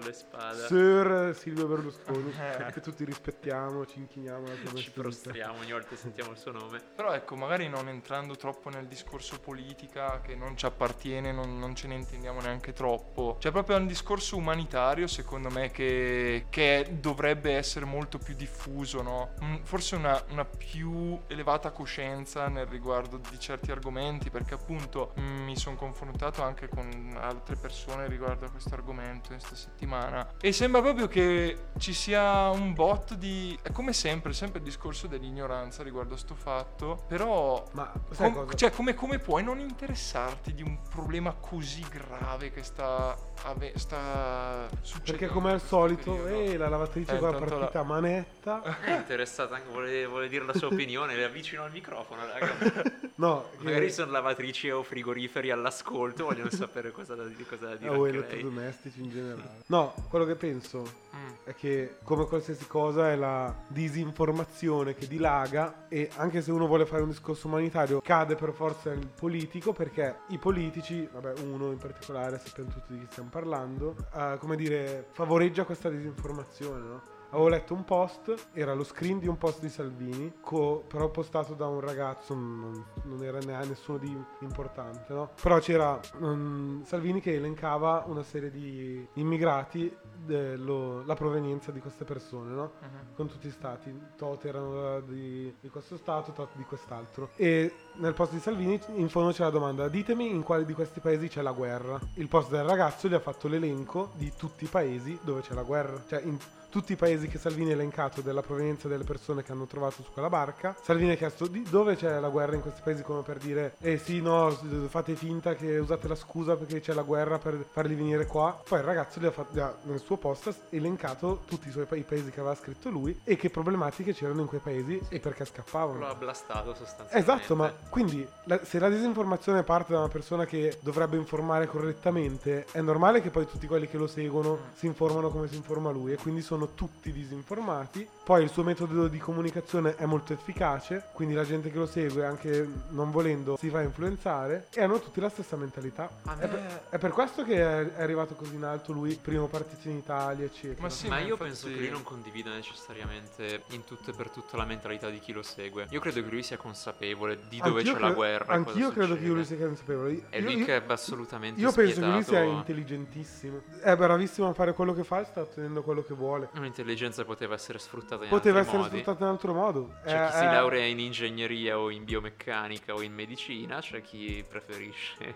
Sir 0.67 1.35
Silvio 1.35 1.67
Berlusconi, 1.67 2.33
Eh. 2.37 2.71
che 2.71 2.81
tutti 2.81 3.03
rispettiamo, 3.05 3.85
ci 3.85 3.99
inchiniamo 3.99 4.45
Ci 4.75 4.91
prostriamo 4.91 5.59
ogni 5.59 5.71
volta 5.71 5.87
che 5.89 5.95
sentiamo 5.95 6.31
il 6.31 6.37
suo 6.37 6.51
nome. 6.51 6.81
Però 6.95 7.13
ecco, 7.13 7.35
magari 7.35 7.67
non 7.69 7.87
entrando 7.87 8.35
troppo 8.35 8.69
nel 8.69 8.85
discorso 8.87 9.39
politica 9.39 10.19
che 10.21 10.35
non 10.35 10.57
ci 10.57 10.65
appartiene, 10.65 11.31
non, 11.31 11.57
non 11.59 11.75
ce 11.75 11.87
ne 11.87 11.95
intendiamo 11.95 12.41
neanche 12.41 12.73
troppo. 12.73 13.37
C'è 13.39 13.51
proprio 13.51 13.77
un 13.77 13.87
discorso 13.87 14.35
umanitario, 14.37 15.07
secondo 15.07 15.49
me, 15.49 15.71
che, 15.71 16.45
che 16.49 16.97
dovrebbe 16.99 17.53
essere 17.53 17.85
molto 17.85 18.17
più 18.17 18.35
diffuso, 18.35 19.01
no? 19.01 19.33
Mm, 19.43 19.55
Forse 19.63 19.95
una, 19.95 20.21
una 20.29 20.45
più 20.45 21.19
elevata 21.27 21.71
coscienza 21.77 22.47
nel 22.47 22.65
riguardo 22.65 23.17
di 23.29 23.39
certi 23.39 23.69
argomenti, 23.71 24.31
perché 24.31 24.55
appunto 24.55 25.13
mm, 25.19 25.43
mi 25.43 25.55
sono 25.55 25.75
confrontato 25.75 26.41
anche 26.41 26.67
con 26.67 27.15
altre 27.19 27.55
persone 27.55 28.07
riguardo 28.07 28.45
a 28.45 28.49
questo 28.49 28.73
argomento 28.73 29.29
questa 29.29 29.55
settimana. 29.55 30.33
E 30.41 30.51
sembra 30.51 30.81
proprio 30.81 31.07
che 31.07 31.67
ci 31.77 31.93
sia 31.93 32.49
un 32.49 32.73
bot 32.73 33.13
di... 33.13 33.57
È 33.61 33.71
come 33.71 33.93
sempre, 33.93 34.33
sempre 34.33 34.57
il 34.57 34.65
discorso 34.65 35.05
dell'ignoranza 35.05 35.83
riguardo 35.83 36.15
a 36.15 36.17
sto 36.17 36.33
fatto, 36.33 37.03
però... 37.07 37.63
Ma 37.73 37.91
sai 38.09 38.31
com- 38.31 38.45
cosa? 38.45 38.57
cioè, 38.57 38.71
come, 38.71 38.95
come 38.95 39.19
puoi 39.19 39.43
non 39.43 39.59
interessarti 39.59 40.55
di 40.55 40.63
un 40.63 40.79
problema 40.89 41.33
così 41.39 41.85
grave 41.89 42.51
che 42.51 42.63
sta, 42.63 43.15
ave- 43.43 43.77
sta 43.77 44.67
succedendo? 44.81 45.11
Perché 45.11 45.27
come 45.27 45.49
al 45.51 45.59
in 45.61 45.65
solito, 45.67 46.25
eh, 46.27 46.57
la 46.57 46.69
lavatrice 46.69 47.15
Eh, 47.15 47.19
con 47.19 47.31
la 47.31 47.39
la- 47.39 47.45
partita 47.45 47.79
a 47.79 47.83
manetta. 47.83 48.61
È 48.81 48.95
interessata 48.95 49.55
anche, 49.55 49.67
vuole, 49.69 50.05
vuole 50.07 50.27
dire 50.27 50.43
la 50.45 50.53
sua 50.53 50.67
opinione, 50.73 51.15
le 51.15 51.23
avvicino 51.25 51.66
al 51.67 51.73
microfono, 51.73 52.21
raga. 52.25 52.95
No, 53.17 53.45
che- 53.57 53.63
Magari 53.63 53.91
sono 53.91 54.11
lavatrici 54.11 54.69
o 54.69 54.83
frigoriferi 54.83 55.49
all'ascolto, 55.49 56.25
vogliono 56.25 56.51
sapere 56.51 56.91
cosa 56.91 57.15
da, 57.15 57.23
cosa 57.49 57.65
da 57.69 57.75
dire 57.75 57.89
o 57.89 57.93
anche 58.03 58.11
lei. 58.11 58.17
elettrodomestici 58.19 59.01
in 59.01 59.09
generale. 59.09 59.61
No, 59.67 59.93
quello 60.09 60.25
che 60.25 60.35
penso 60.35 61.05
Mm. 61.17 61.31
è 61.45 61.55
che 61.55 61.95
come 62.03 62.27
qualsiasi 62.27 62.67
cosa 62.67 63.09
è 63.09 63.15
la 63.15 63.51
disinformazione 63.69 64.93
che 64.93 65.07
dilaga 65.07 65.87
e 65.87 66.11
anche 66.17 66.43
se 66.43 66.51
uno 66.51 66.67
vuole 66.67 66.85
fare 66.85 67.01
un 67.01 67.09
discorso 67.09 67.47
umanitario 67.47 68.01
cade 68.01 68.35
per 68.35 68.53
forza 68.53 68.91
il 68.91 69.07
politico 69.07 69.73
perché 69.73 70.17
i 70.27 70.37
politici, 70.37 71.07
vabbè 71.11 71.39
uno 71.41 71.71
in 71.71 71.79
particolare, 71.79 72.39
sappiamo 72.43 72.69
tutti 72.69 72.93
di 72.93 72.99
chi 72.99 73.07
stiamo 73.09 73.29
parlando, 73.29 73.95
eh, 74.15 74.37
come 74.39 74.55
dire, 74.55 75.07
favoreggia 75.13 75.63
questa 75.63 75.89
disinformazione, 75.89 76.85
no? 76.87 77.01
Avevo 77.29 77.49
letto 77.49 77.73
un 77.73 77.83
post, 77.83 78.33
era 78.53 78.73
lo 78.73 78.83
screen 78.83 79.19
di 79.19 79.27
un 79.27 79.37
post 79.37 79.59
di 79.59 79.69
Salvini, 79.69 80.33
co- 80.39 80.83
però 80.87 81.09
postato 81.09 81.53
da 81.53 81.67
un 81.67 81.81
ragazzo, 81.81 82.33
non, 82.33 82.85
non 83.03 83.21
era 83.23 83.39
ne- 83.39 83.65
nessuno 83.65 83.97
di 83.97 84.17
importante, 84.39 85.13
no? 85.13 85.31
Però 85.41 85.59
c'era 85.59 85.99
mm, 86.21 86.83
Salvini 86.83 87.19
che 87.19 87.33
elencava 87.35 88.05
una 88.07 88.23
serie 88.23 88.49
di 88.49 89.05
immigrati, 89.13 89.93
dello- 90.17 91.03
la 91.05 91.15
provenienza 91.15 91.71
di 91.71 91.79
queste 91.79 92.05
persone, 92.05 92.53
no? 92.53 92.71
Mhm. 92.81 93.15
Con 93.15 93.27
tutti 93.27 93.47
i 93.47 93.51
stati, 93.51 93.93
tot 94.15 94.45
erano 94.45 95.01
di, 95.01 95.53
di 95.59 95.69
questo 95.69 95.97
stato, 95.97 96.31
tot 96.31 96.49
di 96.55 96.63
quest'altro. 96.63 97.29
E 97.35 97.73
nel 97.95 98.13
post 98.13 98.31
di 98.31 98.39
Salvini 98.39 98.79
in 98.95 99.09
fondo 99.09 99.31
c'è 99.31 99.43
la 99.43 99.49
domanda, 99.49 99.87
ditemi 99.89 100.29
in 100.29 100.43
quali 100.43 100.63
di 100.65 100.73
questi 100.73 101.01
paesi 101.01 101.27
c'è 101.27 101.41
la 101.41 101.51
guerra. 101.51 101.99
Il 102.15 102.27
post 102.29 102.49
del 102.51 102.63
ragazzo 102.63 103.07
gli 103.07 103.13
ha 103.13 103.19
fatto 103.19 103.47
l'elenco 103.49 104.11
di 104.15 104.31
tutti 104.37 104.63
i 104.63 104.67
paesi 104.67 105.17
dove 105.21 105.41
c'è 105.41 105.53
la 105.53 105.63
guerra. 105.63 106.01
Cioè 106.07 106.21
in 106.21 106.37
tutti 106.69 106.93
i 106.93 106.95
paesi 106.95 107.27
che 107.27 107.37
Salvini 107.37 107.71
ha 107.71 107.73
elencato 107.73 108.21
della 108.21 108.41
provenienza 108.41 108.87
delle 108.87 109.03
persone 109.03 109.43
che 109.43 109.51
hanno 109.51 109.65
trovato 109.65 110.01
su 110.03 110.11
quella 110.11 110.29
barca. 110.29 110.75
Salvini 110.81 111.11
ha 111.11 111.15
chiesto 111.15 111.47
di 111.47 111.63
dove 111.69 111.95
c'è 111.95 112.19
la 112.19 112.29
guerra 112.29 112.55
in 112.55 112.61
questi 112.61 112.81
paesi 112.83 113.03
come 113.03 113.21
per 113.21 113.37
dire 113.37 113.75
eh 113.79 113.97
sì 113.97 114.21
no 114.21 114.49
fate 114.87 115.15
finta 115.15 115.55
che 115.55 115.77
usate 115.77 116.07
la 116.07 116.15
scusa 116.15 116.55
perché 116.55 116.79
c'è 116.79 116.93
la 116.93 117.01
guerra 117.03 117.37
per 117.37 117.65
farli 117.69 117.95
venire 117.95 118.25
qua. 118.25 118.59
Poi 118.67 118.79
il 118.79 118.85
ragazzo 118.85 119.19
gli 119.19 119.25
ha, 119.25 119.31
fatto, 119.31 119.53
gli 119.53 119.59
ha 119.59 119.75
nel 119.83 119.99
suo 119.99 120.17
post 120.17 120.47
ha 120.47 120.55
elencato 120.69 121.41
tutti 121.45 121.67
i, 121.67 121.71
suoi, 121.71 121.85
i 121.91 122.03
paesi 122.03 122.29
che 122.29 122.39
aveva 122.39 122.55
scritto 122.55 122.89
lui 122.89 123.19
e 123.23 123.35
che 123.35 123.49
problematiche 123.49 124.13
c'erano 124.13 124.41
in 124.41 124.47
quei 124.47 124.59
paesi 124.59 125.01
e 125.09 125.19
perché 125.19 125.45
scappavano. 125.45 125.99
Lo 125.99 126.07
ha 126.07 126.15
blastato 126.15 126.73
sostanzialmente. 126.73 127.17
Esatto, 127.17 127.55
ma 127.55 127.73
quindi 127.89 128.27
la- 128.45 128.63
se 128.63 128.79
la 128.79 128.89
disinformazione 128.89 129.63
parte 129.63 129.93
da 129.93 129.99
una 129.99 130.07
persona 130.09 130.45
che 130.45 130.77
dovrebbe 130.81 131.17
informare 131.17 131.67
correttamente, 131.67 132.65
è 132.71 132.81
normale 132.81 133.21
che 133.21 133.29
poi 133.29 133.47
tutti 133.47 133.67
quelli 133.67 133.87
che 133.87 133.97
lo 133.97 134.07
seguono 134.07 134.59
si 134.75 134.85
informano 134.85 135.29
come 135.29 135.47
si 135.47 135.55
informa 135.55 135.89
lui 135.91 136.13
e 136.13 136.17
quindi 136.17 136.41
sono 136.41 136.66
tutti 136.75 137.11
disinformati. 137.11 138.07
Poi 138.23 138.43
il 138.43 138.49
suo 138.49 138.63
metodo 138.63 139.07
di 139.07 139.17
comunicazione 139.19 139.95
è 139.95 140.05
molto 140.05 140.33
efficace, 140.33 141.05
quindi 141.13 141.33
la 141.33 141.45
gente 141.45 141.71
che 141.71 141.77
lo 141.77 141.85
segue, 141.85 142.25
anche 142.25 142.67
non 142.89 143.09
volendo, 143.11 143.55
si 143.57 143.69
fa 143.69 143.81
influenzare 143.81 144.67
e 144.73 144.81
hanno 144.83 144.99
tutti 144.99 145.19
la 145.21 145.29
stessa 145.29 145.55
mentalità. 145.55 146.09
A 146.25 146.33
È, 146.33 146.39
me- 146.41 146.47
per, 146.47 146.81
è 146.89 146.97
per 146.97 147.11
questo 147.11 147.43
che 147.43 147.55
è, 147.55 147.93
è 147.95 148.01
arrivato 148.01 148.35
così 148.35 148.55
in 148.55 148.63
alto 148.65 148.91
lui, 148.91 149.17
primo 149.21 149.47
partito 149.47 149.87
in 149.89 149.95
Italia, 149.97 150.45
eccetera. 150.45 150.81
Ma 150.81 150.89
sì, 150.89 151.07
ma 151.07 151.15
ma 151.15 151.21
io 151.21 151.31
infatti- 151.31 151.43
penso 151.49 151.67
che 151.67 151.75
lui 151.75 151.89
non 151.89 152.03
condivida 152.03 152.51
necessariamente 152.53 153.63
in 153.69 153.83
tutto 153.85 154.11
e 154.11 154.13
per 154.13 154.29
tutto 154.29 154.57
la 154.57 154.65
mentalità 154.65 155.09
di 155.09 155.19
chi 155.19 155.31
lo 155.31 155.41
segue. 155.43 155.87
Io 155.89 155.99
credo 155.99 156.21
che 156.21 156.29
lui 156.29 156.43
sia 156.43 156.57
consapevole 156.57 157.39
di 157.47 157.59
dove 157.63 157.79
Anch'io 157.79 157.93
c'è 157.93 157.97
cre- 157.97 158.07
la 158.09 158.13
guerra. 158.13 158.45
cosa 158.45 158.53
Anch'io 158.69 158.89
credo 158.91 159.13
che 159.13 159.19
succede. 159.19 159.33
lui 159.33 159.45
sia 159.45 159.57
consapevole. 159.57 160.23
È 160.29 160.39
lui 160.41 160.57
io- 160.57 160.65
che 160.65 160.75
è 160.77 160.83
assolutamente 160.87 161.61
Io 161.61 161.71
penso 161.71 161.99
che 162.01 162.05
lui 162.05 162.13
sia 162.15 162.23
spietato. 162.23 162.49
intelligentissimo. 162.57 163.61
È 163.81 163.95
bravissimo 163.95 164.49
a 164.49 164.53
fare 164.53 164.73
quello 164.73 164.93
che 164.93 165.03
fa 165.03 165.21
e 165.21 165.25
sta 165.25 165.41
ottenendo 165.41 165.81
quello 165.83 166.03
che 166.03 166.13
vuole. 166.13 166.46
Un'intelligenza 166.55 167.23
poteva 167.25 167.53
essere 167.55 167.79
sfruttata 167.79 168.23
in 168.23 168.29
Poteva 168.29 168.59
altri 168.59 168.69
essere 168.75 168.77
modi. 168.89 168.99
sfruttata 169.01 169.23
in 169.25 169.29
altro 169.31 169.53
modo. 169.53 169.93
C'è 170.05 170.23
Eh, 170.23 170.27
chi 170.27 170.37
si 170.37 170.43
eh, 170.43 170.45
laurea 170.45 170.85
in 170.85 170.99
ingegneria 170.99 171.79
o 171.79 171.89
in 171.89 172.03
biomeccanica 172.03 172.93
o 172.93 173.01
in 173.01 173.13
medicina, 173.13 173.79
c'è 173.79 174.01
chi 174.01 174.43
preferisce 174.47 175.35